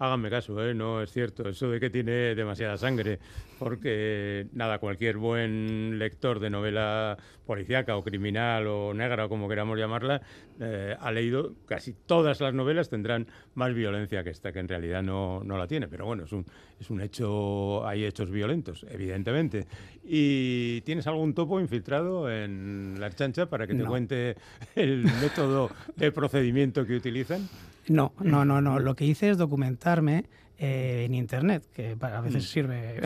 [0.00, 0.74] Háganme caso, ¿eh?
[0.74, 3.18] no es cierto eso de que tiene demasiada sangre,
[3.58, 9.76] porque nada, cualquier buen lector de novela policíaca o criminal o negra o como queramos
[9.76, 10.22] llamarla,
[10.60, 15.02] eh, ha leído casi todas las novelas tendrán más violencia que esta, que en realidad
[15.02, 15.88] no, no la tiene.
[15.88, 16.46] Pero bueno, es un,
[16.78, 19.66] es un hecho, hay hechos violentos, evidentemente.
[20.04, 24.36] ¿Y tienes algún topo infiltrado en la chancha para que te cuente
[24.76, 27.48] el método de procedimiento que utilizan?
[27.88, 28.78] No, no, no, no.
[28.78, 30.24] Lo que hice es documentarme
[30.60, 32.46] eh, en Internet, que a veces mm.
[32.46, 33.00] sirve,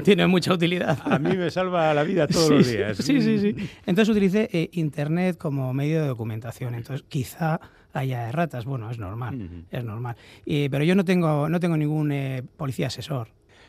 [0.04, 0.98] tiene mucha utilidad.
[1.04, 2.96] A mí me salva la vida todos los días.
[2.96, 3.54] Sí, sí, sí.
[3.86, 6.74] Entonces utilicé eh, Internet como medio de documentación.
[6.74, 7.60] Entonces quizá
[7.92, 8.64] haya erratas.
[8.64, 10.16] Bueno, es normal, es normal.
[10.44, 13.28] pero yo no tengo, no tengo ningún eh, policía asesor.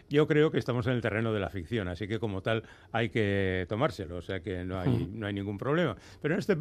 [0.10, 3.10] Yo creo que estamos en el terreno de la ficción, así que como tal hay
[3.10, 5.96] que tomárselo, o sea que no hay, no hay ningún problema.
[6.22, 6.56] Pero en este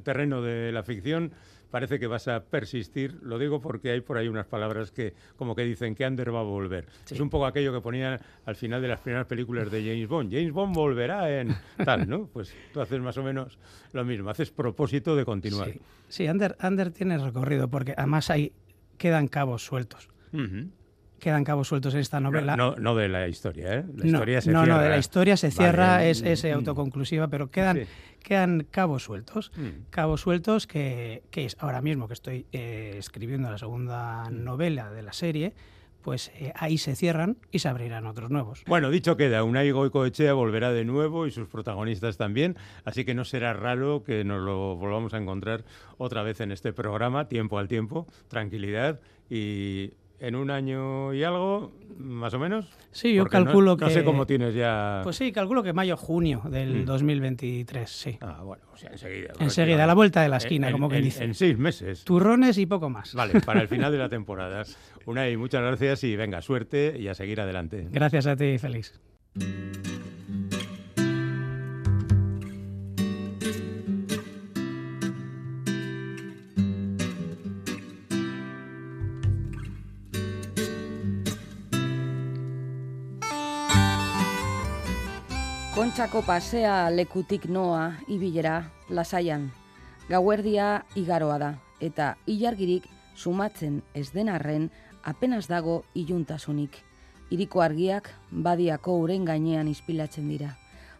[0.00, 1.32] terreno de la ficción
[1.70, 3.18] parece que vas a persistir.
[3.22, 6.40] Lo digo porque hay por ahí unas palabras que como que dicen que Ander va
[6.40, 6.86] a volver.
[7.10, 10.32] Es un poco aquello que ponían al final de las primeras películas de James Bond.
[10.32, 11.54] James Bond volverá en
[11.84, 12.28] tal, ¿no?
[12.36, 13.58] Pues tú haces más o menos
[13.92, 15.70] lo mismo, haces propósito de continuar.
[16.08, 18.52] Sí, Ander, Ander tiene recorrido porque además ahí
[18.98, 20.08] quedan cabos sueltos
[21.18, 22.56] quedan cabos sueltos en esta novela.
[22.56, 23.84] No, no, de la historia, ¿eh?
[23.94, 24.76] La no, historia se no, cierra.
[24.76, 26.48] no, de la historia se cierra, es, es mm.
[26.48, 27.86] autoconclusiva, pero quedan,
[28.22, 29.52] quedan cabos sueltos.
[29.56, 29.90] Mm.
[29.90, 34.44] Cabos sueltos que, que, es ahora mismo que estoy eh, escribiendo la segunda mm.
[34.44, 35.54] novela de la serie,
[36.06, 38.62] pues eh, ahí se cierran y se abrirán otros nuevos.
[38.68, 43.24] Bueno, dicho queda, Unai Goicoechea volverá de nuevo y sus protagonistas también, así que no
[43.24, 45.64] será raro que nos lo volvamos a encontrar
[45.98, 51.72] otra vez en este programa, tiempo al tiempo, tranquilidad y en un año y algo,
[51.98, 52.66] más o menos.
[52.92, 53.84] Sí, yo calculo que...
[53.84, 55.00] No sé cómo tienes ya...
[55.02, 57.86] Pues sí, calculo que mayo-junio del 2023, mm.
[57.86, 58.18] sí.
[58.20, 59.32] Ah, bueno, o sea, enseguida.
[59.38, 61.24] Enseguida, a la vuelta de la esquina, como que dice.
[61.24, 62.04] En seis meses.
[62.04, 63.14] Turrones y poco más.
[63.14, 64.64] Vale, para el final de la temporada.
[65.06, 67.86] Unai, muchas gracias y venga, suerte y a seguir adelante.
[67.90, 69.00] Gracias a ti, Félix.
[85.96, 89.46] Kontxako pasea lekutik noa ibilera lasaian.
[90.10, 91.46] Gauerdia igaroa da
[91.80, 92.84] eta ilargirik
[93.16, 94.66] sumatzen ez den arren
[95.00, 96.76] apenas dago iluntasunik.
[97.32, 100.50] Iriko argiak badiako uren gainean ispilatzen dira.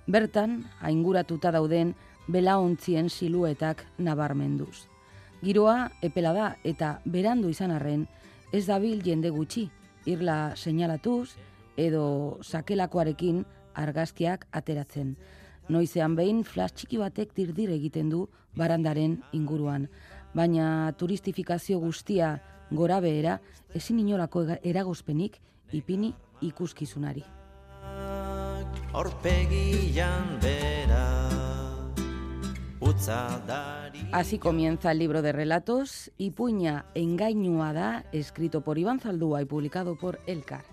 [0.08, 1.92] Bertan, ainguratuta dauden
[2.32, 4.86] belaontzien siluetak nabarmenduz.
[5.44, 8.08] Giroa epela da eta berandu izan arren
[8.50, 9.68] ez dabil jende gutxi,
[10.06, 11.36] irla seinalatuz
[11.76, 13.44] edo sakelakoarekin
[13.76, 15.14] argazkiak ateratzen.
[15.68, 19.88] Noizean behin flash txiki batek dirdir egiten du barandaren inguruan,
[20.34, 22.36] baina turistifikazio guztia
[22.70, 23.40] gora behera
[23.74, 25.40] ezin inolako eragozpenik
[25.72, 27.24] ipini ikuskizunari.
[34.12, 39.96] Así comienza el libro de relatos, Ipuña engañua da, escrito por Iván Zaldúa y publicado
[39.96, 40.64] por Elcar.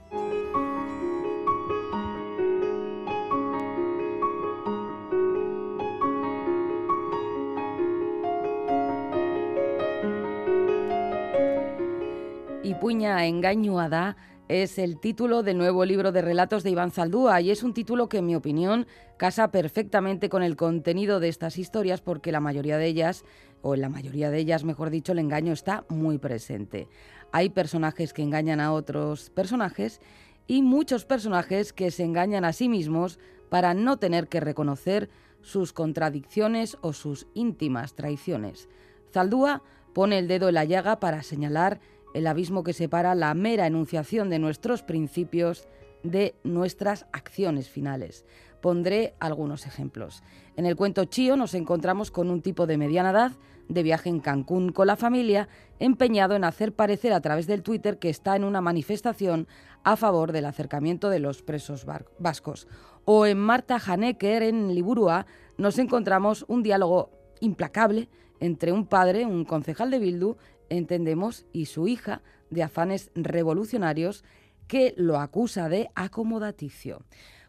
[12.83, 14.17] Puña engañua da
[14.49, 18.09] es el título del nuevo libro de relatos de Iván Zaldúa y es un título
[18.09, 22.77] que, en mi opinión, casa perfectamente con el contenido de estas historias porque la mayoría
[22.77, 23.23] de ellas,
[23.61, 26.89] o en la mayoría de ellas, mejor dicho, el engaño está muy presente.
[27.31, 30.01] Hay personajes que engañan a otros personajes
[30.45, 33.17] y muchos personajes que se engañan a sí mismos
[33.47, 35.09] para no tener que reconocer
[35.41, 38.67] sus contradicciones o sus íntimas traiciones.
[39.13, 39.63] Zaldúa
[39.93, 41.79] pone el dedo en la llaga para señalar
[42.13, 45.67] el abismo que separa la mera enunciación de nuestros principios
[46.03, 48.25] de nuestras acciones finales.
[48.61, 50.23] Pondré algunos ejemplos.
[50.55, 53.31] En el cuento Chío nos encontramos con un tipo de mediana edad,
[53.69, 55.47] de viaje en Cancún con la familia,
[55.79, 59.47] empeñado en hacer parecer a través del Twitter que está en una manifestación
[59.83, 61.85] a favor del acercamiento de los presos
[62.19, 62.67] vascos.
[63.05, 65.25] O en Marta Hanecker, en Liburua,
[65.57, 67.09] nos encontramos un diálogo
[67.39, 68.09] implacable
[68.39, 70.37] entre un padre, un concejal de Bildu,
[70.77, 74.23] entendemos, y su hija, de afanes revolucionarios,
[74.67, 77.03] que lo acusa de acomodaticio.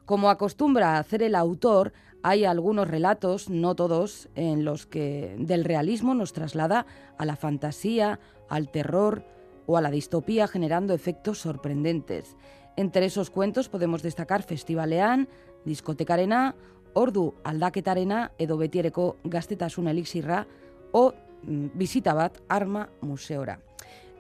[0.04, 6.14] Como acostumbra hacer el autor, hay algunos relatos, no todos, en los que del realismo
[6.14, 6.86] nos traslada
[7.18, 8.18] a la fantasía,
[8.48, 9.24] al terror
[9.66, 12.36] o a la distopía, generando efectos sorprendentes.
[12.76, 15.28] Entre esos cuentos podemos destacar Festivalean,
[15.64, 16.54] Diskotekarena,
[16.94, 20.46] Ordu aldaketarena edo betiereko gaztetasun elixirra
[20.92, 21.12] o
[21.46, 23.60] mm, visita bat arma museora.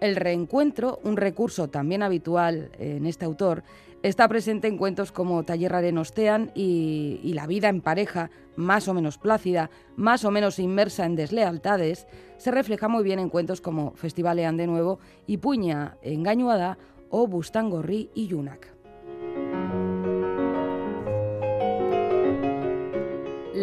[0.00, 3.62] El reencuentro, un recurso también habitual en este autor,
[4.02, 8.94] está presente en cuentos como Tallerraren Ostean y, y La vida en pareja, más o
[8.94, 12.06] menos plácida, más o menos inmersa en deslealtades,
[12.36, 16.76] se refleja muy bien en cuentos como Festivalean de nuevo y Puña Engañuada
[17.08, 18.73] o Bustangorri y Yunak.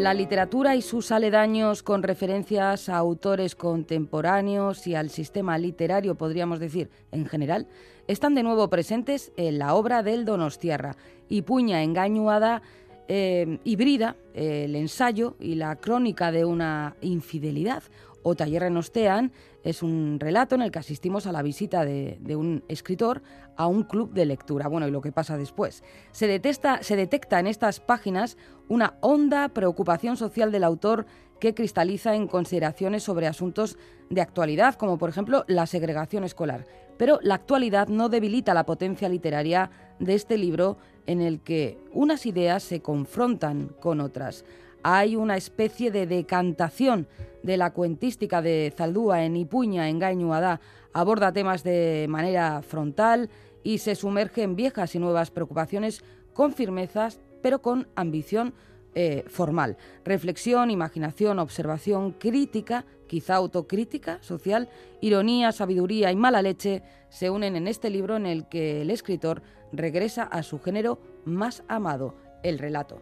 [0.01, 6.59] La literatura y sus aledaños con referencias a autores contemporáneos y al sistema literario, podríamos
[6.59, 7.67] decir, en general,
[8.07, 10.95] están de nuevo presentes en la obra del Donostierra
[11.29, 12.63] y Puña Engañuada
[13.07, 17.83] eh, hibrida el ensayo y la crónica de una infidelidad,
[18.23, 19.31] o Taller Ostean
[19.63, 23.21] es un relato en el que asistimos a la visita de, un escritor
[23.55, 24.67] a un club de lectura.
[24.67, 25.83] Bueno, y lo que pasa después.
[26.11, 26.41] Se,
[26.81, 31.05] se detecta en estas páginas una honda preocupación social del autor
[31.39, 33.77] que cristaliza en consideraciones sobre asuntos
[34.09, 36.65] de actualidad, como por ejemplo la segregación escolar.
[36.97, 42.25] Pero la actualidad no debilita la potencia literaria de este libro en el que unas
[42.25, 44.45] ideas se confrontan con otras
[44.83, 47.07] hay una especie de decantación
[47.43, 50.59] de la cuentística de Zaldúa en Ipuña, en Gaiñuadá.
[50.93, 53.29] Aborda temas de manera frontal
[53.63, 56.03] y se sumerge en viejas y nuevas preocupaciones
[56.33, 58.53] con firmezas, pero con ambición
[58.93, 59.77] eh, formal.
[60.03, 64.69] Reflexión, imaginación, observación, crítica, quizá autocrítica social,
[64.99, 69.43] ironía, sabiduría y mala leche se unen en este libro en el que el escritor
[69.71, 73.01] regresa a su género más amado, el relato.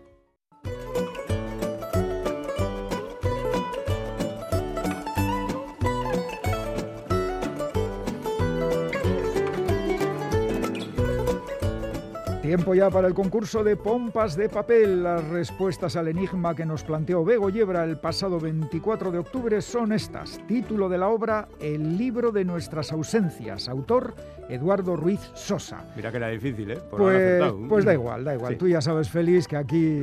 [12.50, 15.04] Tiempo ya para el concurso de pompas de papel.
[15.04, 19.92] Las respuestas al enigma que nos planteó Bego Yebra el pasado 24 de octubre son
[19.92, 20.42] estas.
[20.48, 23.70] Título de la obra El libro de nuestras ausencias.
[23.70, 24.16] Autor
[24.50, 25.86] Eduardo Ruiz Sosa.
[25.96, 26.80] Mira que era difícil, ¿eh?
[26.90, 28.58] pues, pues da igual, da igual.
[28.58, 30.02] Tú ya sabes, Félix, que aquí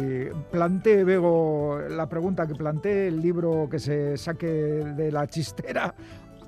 [0.52, 5.92] planteé, Bego, la pregunta que planteé, el libro que se saque de la chistera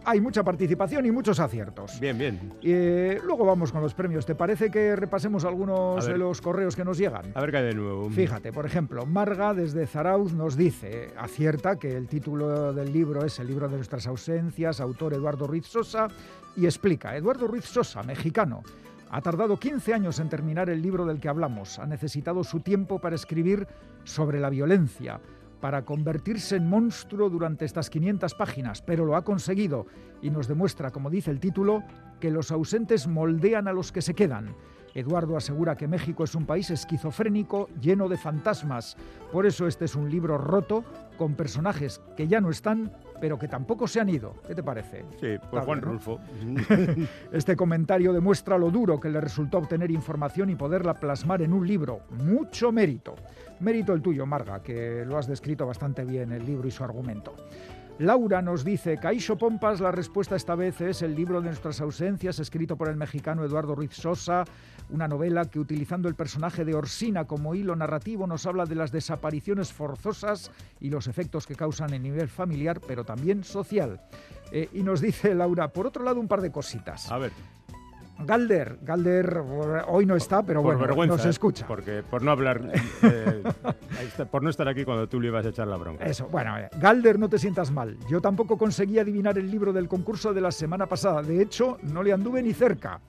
[0.09, 2.01] hay mucha participación y muchos aciertos.
[2.01, 2.55] Bien, bien.
[2.63, 4.25] Y, eh, luego vamos con los premios.
[4.25, 7.27] ¿Te parece que repasemos algunos de los correos que nos llegan?
[7.35, 8.09] A ver qué hay de nuevo.
[8.09, 13.39] Fíjate, por ejemplo, Marga desde Zarauz nos dice, acierta que el título del libro es
[13.39, 16.09] El libro de nuestras ausencias, autor Eduardo Ruiz Sosa,
[16.57, 18.63] y explica, Eduardo Ruiz Sosa, mexicano,
[19.11, 22.99] ha tardado 15 años en terminar el libro del que hablamos, ha necesitado su tiempo
[22.99, 23.67] para escribir
[24.05, 25.21] sobre la violencia,
[25.61, 29.87] para convertirse en monstruo durante estas 500 páginas, pero lo ha conseguido
[30.23, 31.83] y nos demuestra, como dice el título,
[32.21, 34.55] que los ausentes moldean a los que se quedan.
[34.95, 38.97] Eduardo asegura que México es un país esquizofrénico lleno de fantasmas.
[39.31, 40.85] Por eso este es un libro roto,
[41.17, 44.35] con personajes que ya no están, pero que tampoco se han ido.
[44.47, 45.05] ¿Qué te parece?
[45.21, 46.19] Sí, pues Juan Rulfo.
[47.33, 51.66] este comentario demuestra lo duro que le resultó obtener información y poderla plasmar en un
[51.66, 52.01] libro.
[52.11, 53.14] Mucho mérito.
[53.61, 57.35] Mérito el tuyo, Marga, que lo has descrito bastante bien el libro y su argumento.
[57.99, 62.39] Laura nos dice, Caixo Pompas, la respuesta esta vez es el libro de nuestras ausencias,
[62.39, 64.45] escrito por el mexicano Eduardo Ruiz Sosa,
[64.91, 68.93] una novela que utilizando el personaje de Orsina como hilo narrativo nos habla de las
[68.93, 74.01] desapariciones forzosas y los efectos que causan en nivel familiar, pero también social.
[74.53, 77.11] Eh, y nos dice Laura, por otro lado, un par de cositas.
[77.11, 77.33] A ver.
[78.21, 79.43] Galder, Galder
[79.87, 81.29] hoy no está, pero bueno, nos ¿eh?
[81.29, 81.66] escucha.
[81.66, 83.43] Porque por no hablar, eh,
[84.31, 86.05] por no estar aquí cuando tú le ibas a echar la bronca.
[86.05, 87.97] Eso, bueno, eh, Galder, no te sientas mal.
[88.09, 91.23] Yo tampoco conseguí adivinar el libro del concurso de la semana pasada.
[91.23, 93.01] De hecho, no le anduve ni cerca.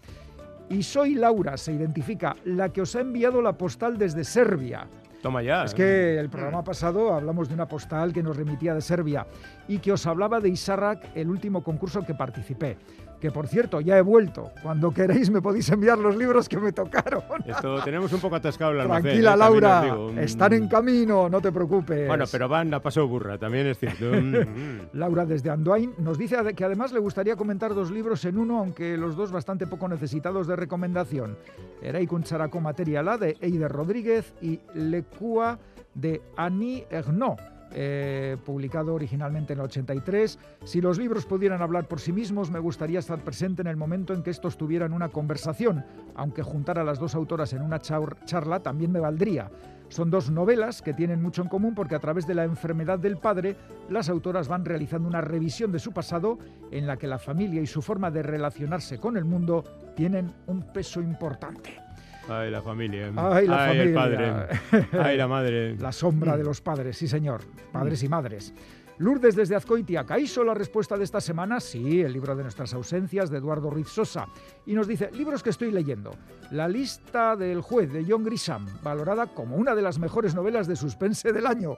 [0.70, 4.88] Y soy Laura, se identifica, la que os ha enviado la postal desde Serbia.
[5.22, 5.64] Toma ya.
[5.64, 9.26] Es que el programa pasado hablamos de una postal que nos remitía de Serbia.
[9.70, 12.78] Y que os hablaba de Isarrak, el último concurso en que participé
[13.20, 14.52] que por cierto ya he vuelto.
[14.64, 17.24] Cuando queréis me podéis enviar los libros que me tocaron.
[17.46, 19.04] Esto tenemos un poco atascado el almacén.
[19.04, 19.38] Tranquila, ¿eh?
[19.38, 22.08] Laura, están en camino, no te preocupes.
[22.08, 24.10] Bueno, pero van a paso burra, también es cierto.
[24.30, 24.98] Mm.
[24.98, 28.98] Laura desde Andoain nos dice que además le gustaría comentar dos libros en uno, aunque
[28.98, 31.38] los dos bastante poco necesitados de recomendación.
[31.82, 35.60] Ereikun Characo Materiala de Eider Rodríguez y Lecua
[35.94, 37.40] de Annie Ernaux
[37.72, 40.40] eh, publicado originalmente en el 83.
[40.64, 44.14] Si los libros pudieran hablar por sí mismos, me gustaría estar presente en el momento
[44.14, 48.60] en que estos tuvieran una conversación, aunque juntar a las dos autoras en una charla
[48.60, 49.50] también me valdría.
[49.90, 53.18] Son dos novelas que tienen mucho en común porque a través de la enfermedad del
[53.18, 53.56] padre,
[53.90, 56.38] las autoras van realizando una revisión de su pasado
[56.72, 59.64] en la que la familia y su forma de relacionarse con el mundo
[59.96, 61.89] tienen un peso importante.
[62.30, 63.12] Ay, la familia.
[63.16, 63.84] Ay, la familia.
[63.84, 64.88] el padre.
[65.04, 65.76] Ay, la madre.
[65.78, 67.42] La sombra de los padres, sí, señor.
[67.72, 68.54] Padres y madres.
[69.00, 70.06] Lourdes desde Azcoitia.
[70.06, 71.62] ¿Caíso la respuesta de esta semana?
[71.62, 74.28] Sí, el libro de nuestras ausencias de Eduardo Ruiz Sosa.
[74.66, 76.12] Y nos dice, libros que estoy leyendo.
[76.52, 80.76] La lista del juez de John Grisham, valorada como una de las mejores novelas de
[80.76, 81.78] suspense del año.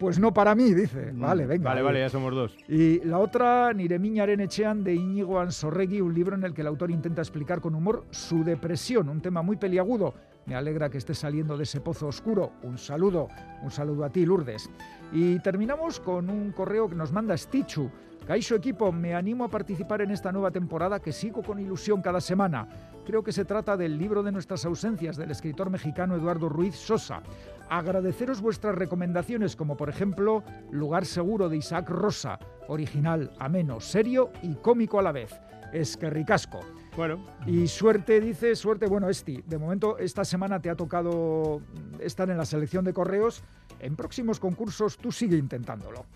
[0.00, 1.12] Pues no para mí, dice.
[1.12, 1.68] Mm, vale, venga.
[1.68, 2.56] Vale, vale, ya somos dos.
[2.66, 6.90] Y la otra, Niremiña Arenechean, de Íñigo Ansorregui, un libro en el que el autor
[6.90, 10.14] intenta explicar con humor su depresión, un tema muy peliagudo.
[10.46, 12.52] Me alegra que esté saliendo de ese pozo oscuro.
[12.62, 13.28] Un saludo,
[13.62, 14.70] un saludo a ti, Lourdes.
[15.12, 17.90] Y terminamos con un correo que nos manda Stichu.
[18.30, 22.20] Caixo equipo, me animo a participar en esta nueva temporada que sigo con ilusión cada
[22.20, 22.68] semana.
[23.04, 27.24] Creo que se trata del libro de nuestras ausencias del escritor mexicano Eduardo Ruiz Sosa
[27.70, 34.54] agradeceros vuestras recomendaciones, como por ejemplo Lugar Seguro de Isaac Rosa, original, ameno, serio y
[34.54, 35.40] cómico a la vez.
[35.72, 36.60] Es que ricasco.
[36.96, 37.24] Bueno.
[37.46, 41.62] Y suerte, dice, suerte, bueno, Esti, de momento esta semana te ha tocado
[42.00, 43.42] estar en la selección de correos.
[43.80, 46.06] En próximos concursos tú sigue intentándolo.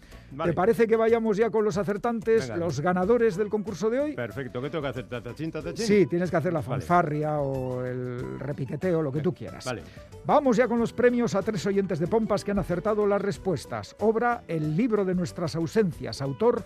[0.42, 4.14] ¿Te parece que vayamos ya con los acertantes, los ganadores del concurso de hoy?
[4.14, 4.60] Perfecto.
[4.60, 5.08] ¿Qué tengo que hacer?
[5.08, 5.86] ¿Tatachín, tatachín?
[5.86, 9.64] Sí, tienes que hacer la fanfarria o el repiqueteo, lo que tú quieras.
[9.64, 9.82] Vale.
[10.24, 13.96] Vamos ya con los premios a tres oyentes de Pompas que han acertado las respuestas.
[14.00, 16.20] Obra El libro de nuestras ausencias.
[16.20, 16.62] Autor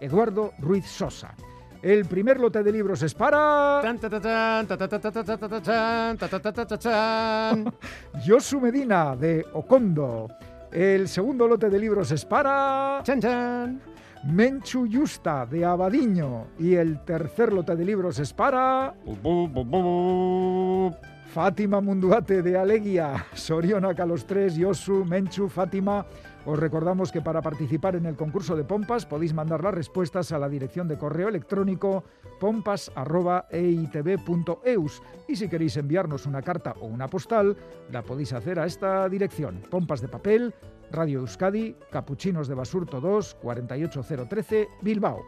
[0.00, 1.34] Eduardo Ruiz Sosa.
[1.82, 3.80] El primer lote de libros es para.
[8.24, 10.28] Josu Medina, de Ocondo.
[10.70, 13.00] El segundo lote de libros es para.
[13.02, 13.80] Chan, chan.
[14.24, 16.46] Menchu Yusta, de Abadiño.
[16.60, 18.94] Y el tercer lote de libros es para.
[21.34, 23.26] Fátima Munduate, de Aleguia.
[23.34, 26.06] Soriona los tres, Yosu, Menchu, Fátima.
[26.44, 30.38] Os recordamos que para participar en el concurso de pompas podéis mandar las respuestas a
[30.38, 32.02] la dirección de correo electrónico
[32.40, 37.56] pompas.eitv.eus y si queréis enviarnos una carta o una postal,
[37.92, 39.62] la podéis hacer a esta dirección.
[39.70, 40.52] Pompas de papel,
[40.90, 45.22] Radio Euskadi, Capuchinos de Basurto 2, 48013, Bilbao.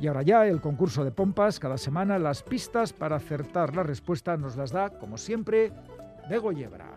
[0.00, 4.36] Y ahora ya el concurso de pompas, cada semana las pistas para acertar la respuesta
[4.36, 5.72] nos las da, como siempre,
[6.28, 6.90] Bego Yebra.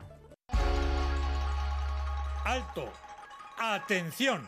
[2.44, 3.05] ¡Alto!
[3.58, 4.46] Atención.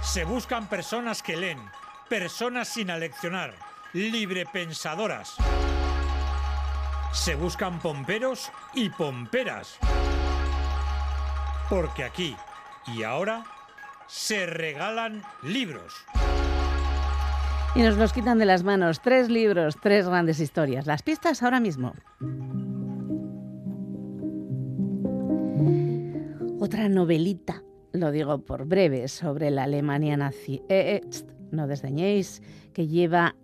[0.00, 1.58] Se buscan personas que leen,
[2.08, 3.54] personas sin aleccionar,
[3.92, 5.36] librepensadoras.
[7.12, 9.78] Se buscan pomperos y pomperas.
[11.70, 12.36] Porque aquí
[12.88, 13.44] y ahora
[14.08, 16.04] se regalan libros.
[17.76, 19.00] Y nos los quitan de las manos.
[19.00, 20.86] Tres libros, tres grandes historias.
[20.86, 21.94] Las pistas ahora mismo.
[26.64, 27.62] Otra novelita,
[27.92, 30.62] lo digo por breve, sobre la Alemania nazi.
[30.70, 32.40] Eh, eh, no desdeñéis,
[32.72, 33.36] que lleva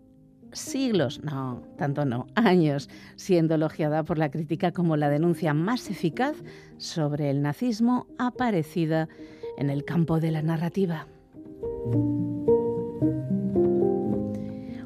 [0.53, 6.35] siglos, no, tanto no, años, siendo elogiada por la crítica como la denuncia más eficaz
[6.79, 9.07] sobre el nazismo aparecida
[9.59, 11.07] en el campo de la narrativa.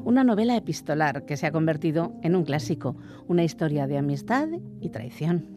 [0.02, 2.96] Una novela epistolar que se ha convertido en un clásico,
[3.28, 4.48] una historia de amistad
[4.80, 5.53] y traición.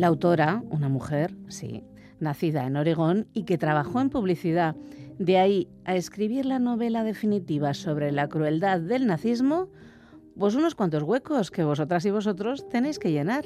[0.00, 1.84] La autora, una mujer, sí,
[2.20, 4.74] nacida en Oregón y que trabajó en publicidad.
[5.18, 9.68] De ahí a escribir la novela definitiva sobre la crueldad del nazismo,
[10.38, 13.44] pues unos cuantos huecos que vosotras y vosotros tenéis que llenar.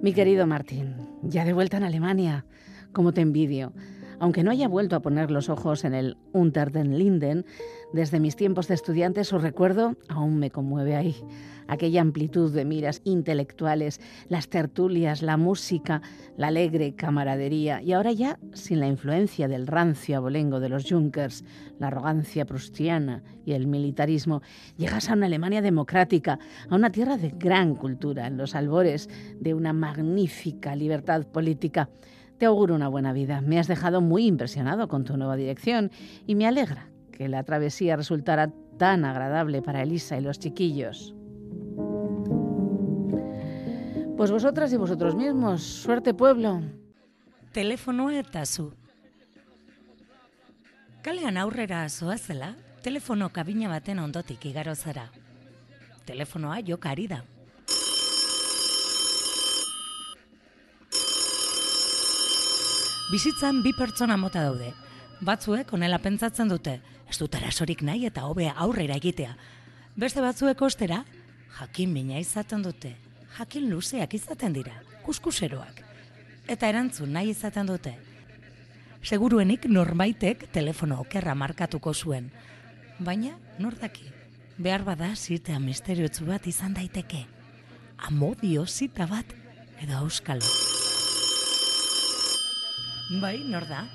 [0.00, 2.46] Mi querido Martín, ya de vuelta en Alemania,
[2.94, 3.74] como te envidio.
[4.20, 7.46] Aunque no haya vuelto a poner los ojos en el Unter den Linden,
[7.94, 11.16] desde mis tiempos de estudiante su recuerdo aún me conmueve ahí.
[11.68, 13.98] Aquella amplitud de miras intelectuales,
[14.28, 16.02] las tertulias, la música,
[16.36, 21.42] la alegre camaradería y ahora ya sin la influencia del rancio abolengo de los Junkers,
[21.78, 24.42] la arrogancia prustiana y el militarismo,
[24.76, 29.08] llegas a una Alemania democrática, a una tierra de gran cultura, en los albores
[29.40, 31.88] de una magnífica libertad política.
[32.40, 33.42] Te auguro una buena vida.
[33.42, 35.90] Me has dejado muy impresionado con tu nueva dirección
[36.26, 41.14] y me alegra que la travesía resultara tan agradable para Elisa y los chiquillos.
[44.16, 46.62] Pues vosotras y vosotros mismos, suerte pueblo.
[47.52, 48.72] Telefonoa eta zu.
[51.02, 55.10] Kalean aurrera zoazela, telefono kabina baten ondotik igaro zara.
[56.06, 56.60] Telefonoa.
[63.10, 64.68] Bizitzan bi pertsona mota daude.
[65.26, 66.76] Batzuek onela pentsatzen dute,
[67.10, 69.32] ez dut arasorik nahi eta hobe aurrera egitea.
[69.98, 71.00] Beste batzuek ostera,
[71.56, 72.94] jakin mina izaten dute.
[73.34, 75.82] Jakin luzeak izaten dira, kuskuseroak.
[76.46, 77.96] Eta erantzun nahi izaten dute.
[79.02, 82.30] Seguruenik norbaitek telefono okerra markatuko zuen.
[83.00, 84.06] Baina, nor daki,
[84.56, 87.26] behar bada zitea misteriotzu bat izan daiteke.
[88.06, 89.34] Amodio zita bat
[89.82, 90.69] edo auskalo.
[93.10, 93.88] Bai, nor da?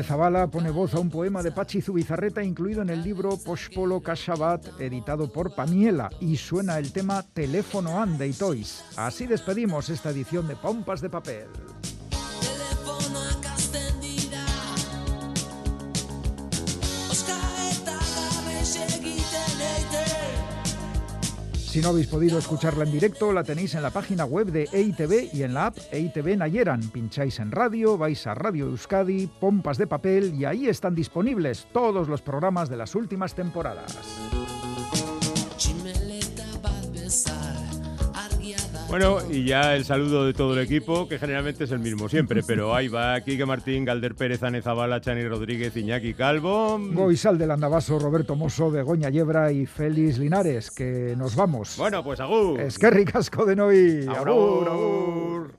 [0.00, 4.80] Zavala pone voz a un poema de Pachi Zubizarreta incluido en el libro Pospolo Casabat,
[4.80, 8.84] editado por Pamiela, y suena el tema Teléfono and de Toys.
[8.96, 11.48] Así despedimos esta edición de Pompas de Papel.
[21.72, 25.34] Si no habéis podido escucharla en directo, la tenéis en la página web de EITV
[25.34, 26.90] y en la app EITV Nayeran.
[26.90, 32.08] Pincháis en radio, vais a Radio Euskadi, Pompas de Papel y ahí están disponibles todos
[32.08, 33.96] los programas de las últimas temporadas.
[38.92, 42.42] Bueno, y ya el saludo de todo el equipo, que generalmente es el mismo siempre,
[42.46, 46.78] pero ahí va Quique Martín, Galder Pérez, Ane Zabala, Chani Rodríguez, Iñaki Calvo.
[46.78, 51.76] Goizal del Andabaso, Roberto Mosso, Begoña Yebra y Félix Linares, que nos vamos.
[51.78, 52.60] Bueno, pues agur.
[52.60, 54.06] Es que ricasco de Noí.
[54.06, 55.54] Agur, Agur, agur.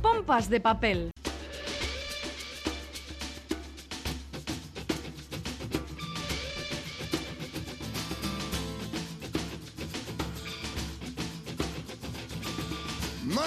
[0.00, 1.10] Pompas de papel.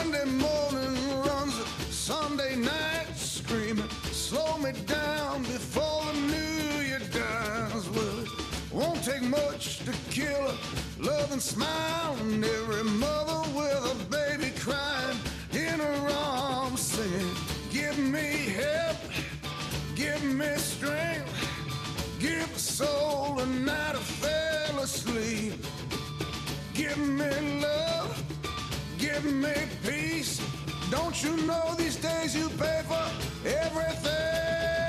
[0.04, 1.54] Monday morning runs
[1.92, 7.88] Sunday night screaming, slow me down before the new year dies.
[7.92, 8.30] Well, it
[8.72, 10.58] won't take much to kill a
[10.98, 15.20] loving smile, and every mother with a baby crying
[15.54, 17.36] in her arms singing,
[17.72, 18.98] Give me help,
[19.96, 21.32] give me strength,
[22.20, 25.54] give a soul a night I fell asleep.
[26.74, 28.24] Give me love,
[29.14, 29.54] give me
[29.84, 30.42] peace.
[30.90, 34.81] Don't you know these days you pay for everything?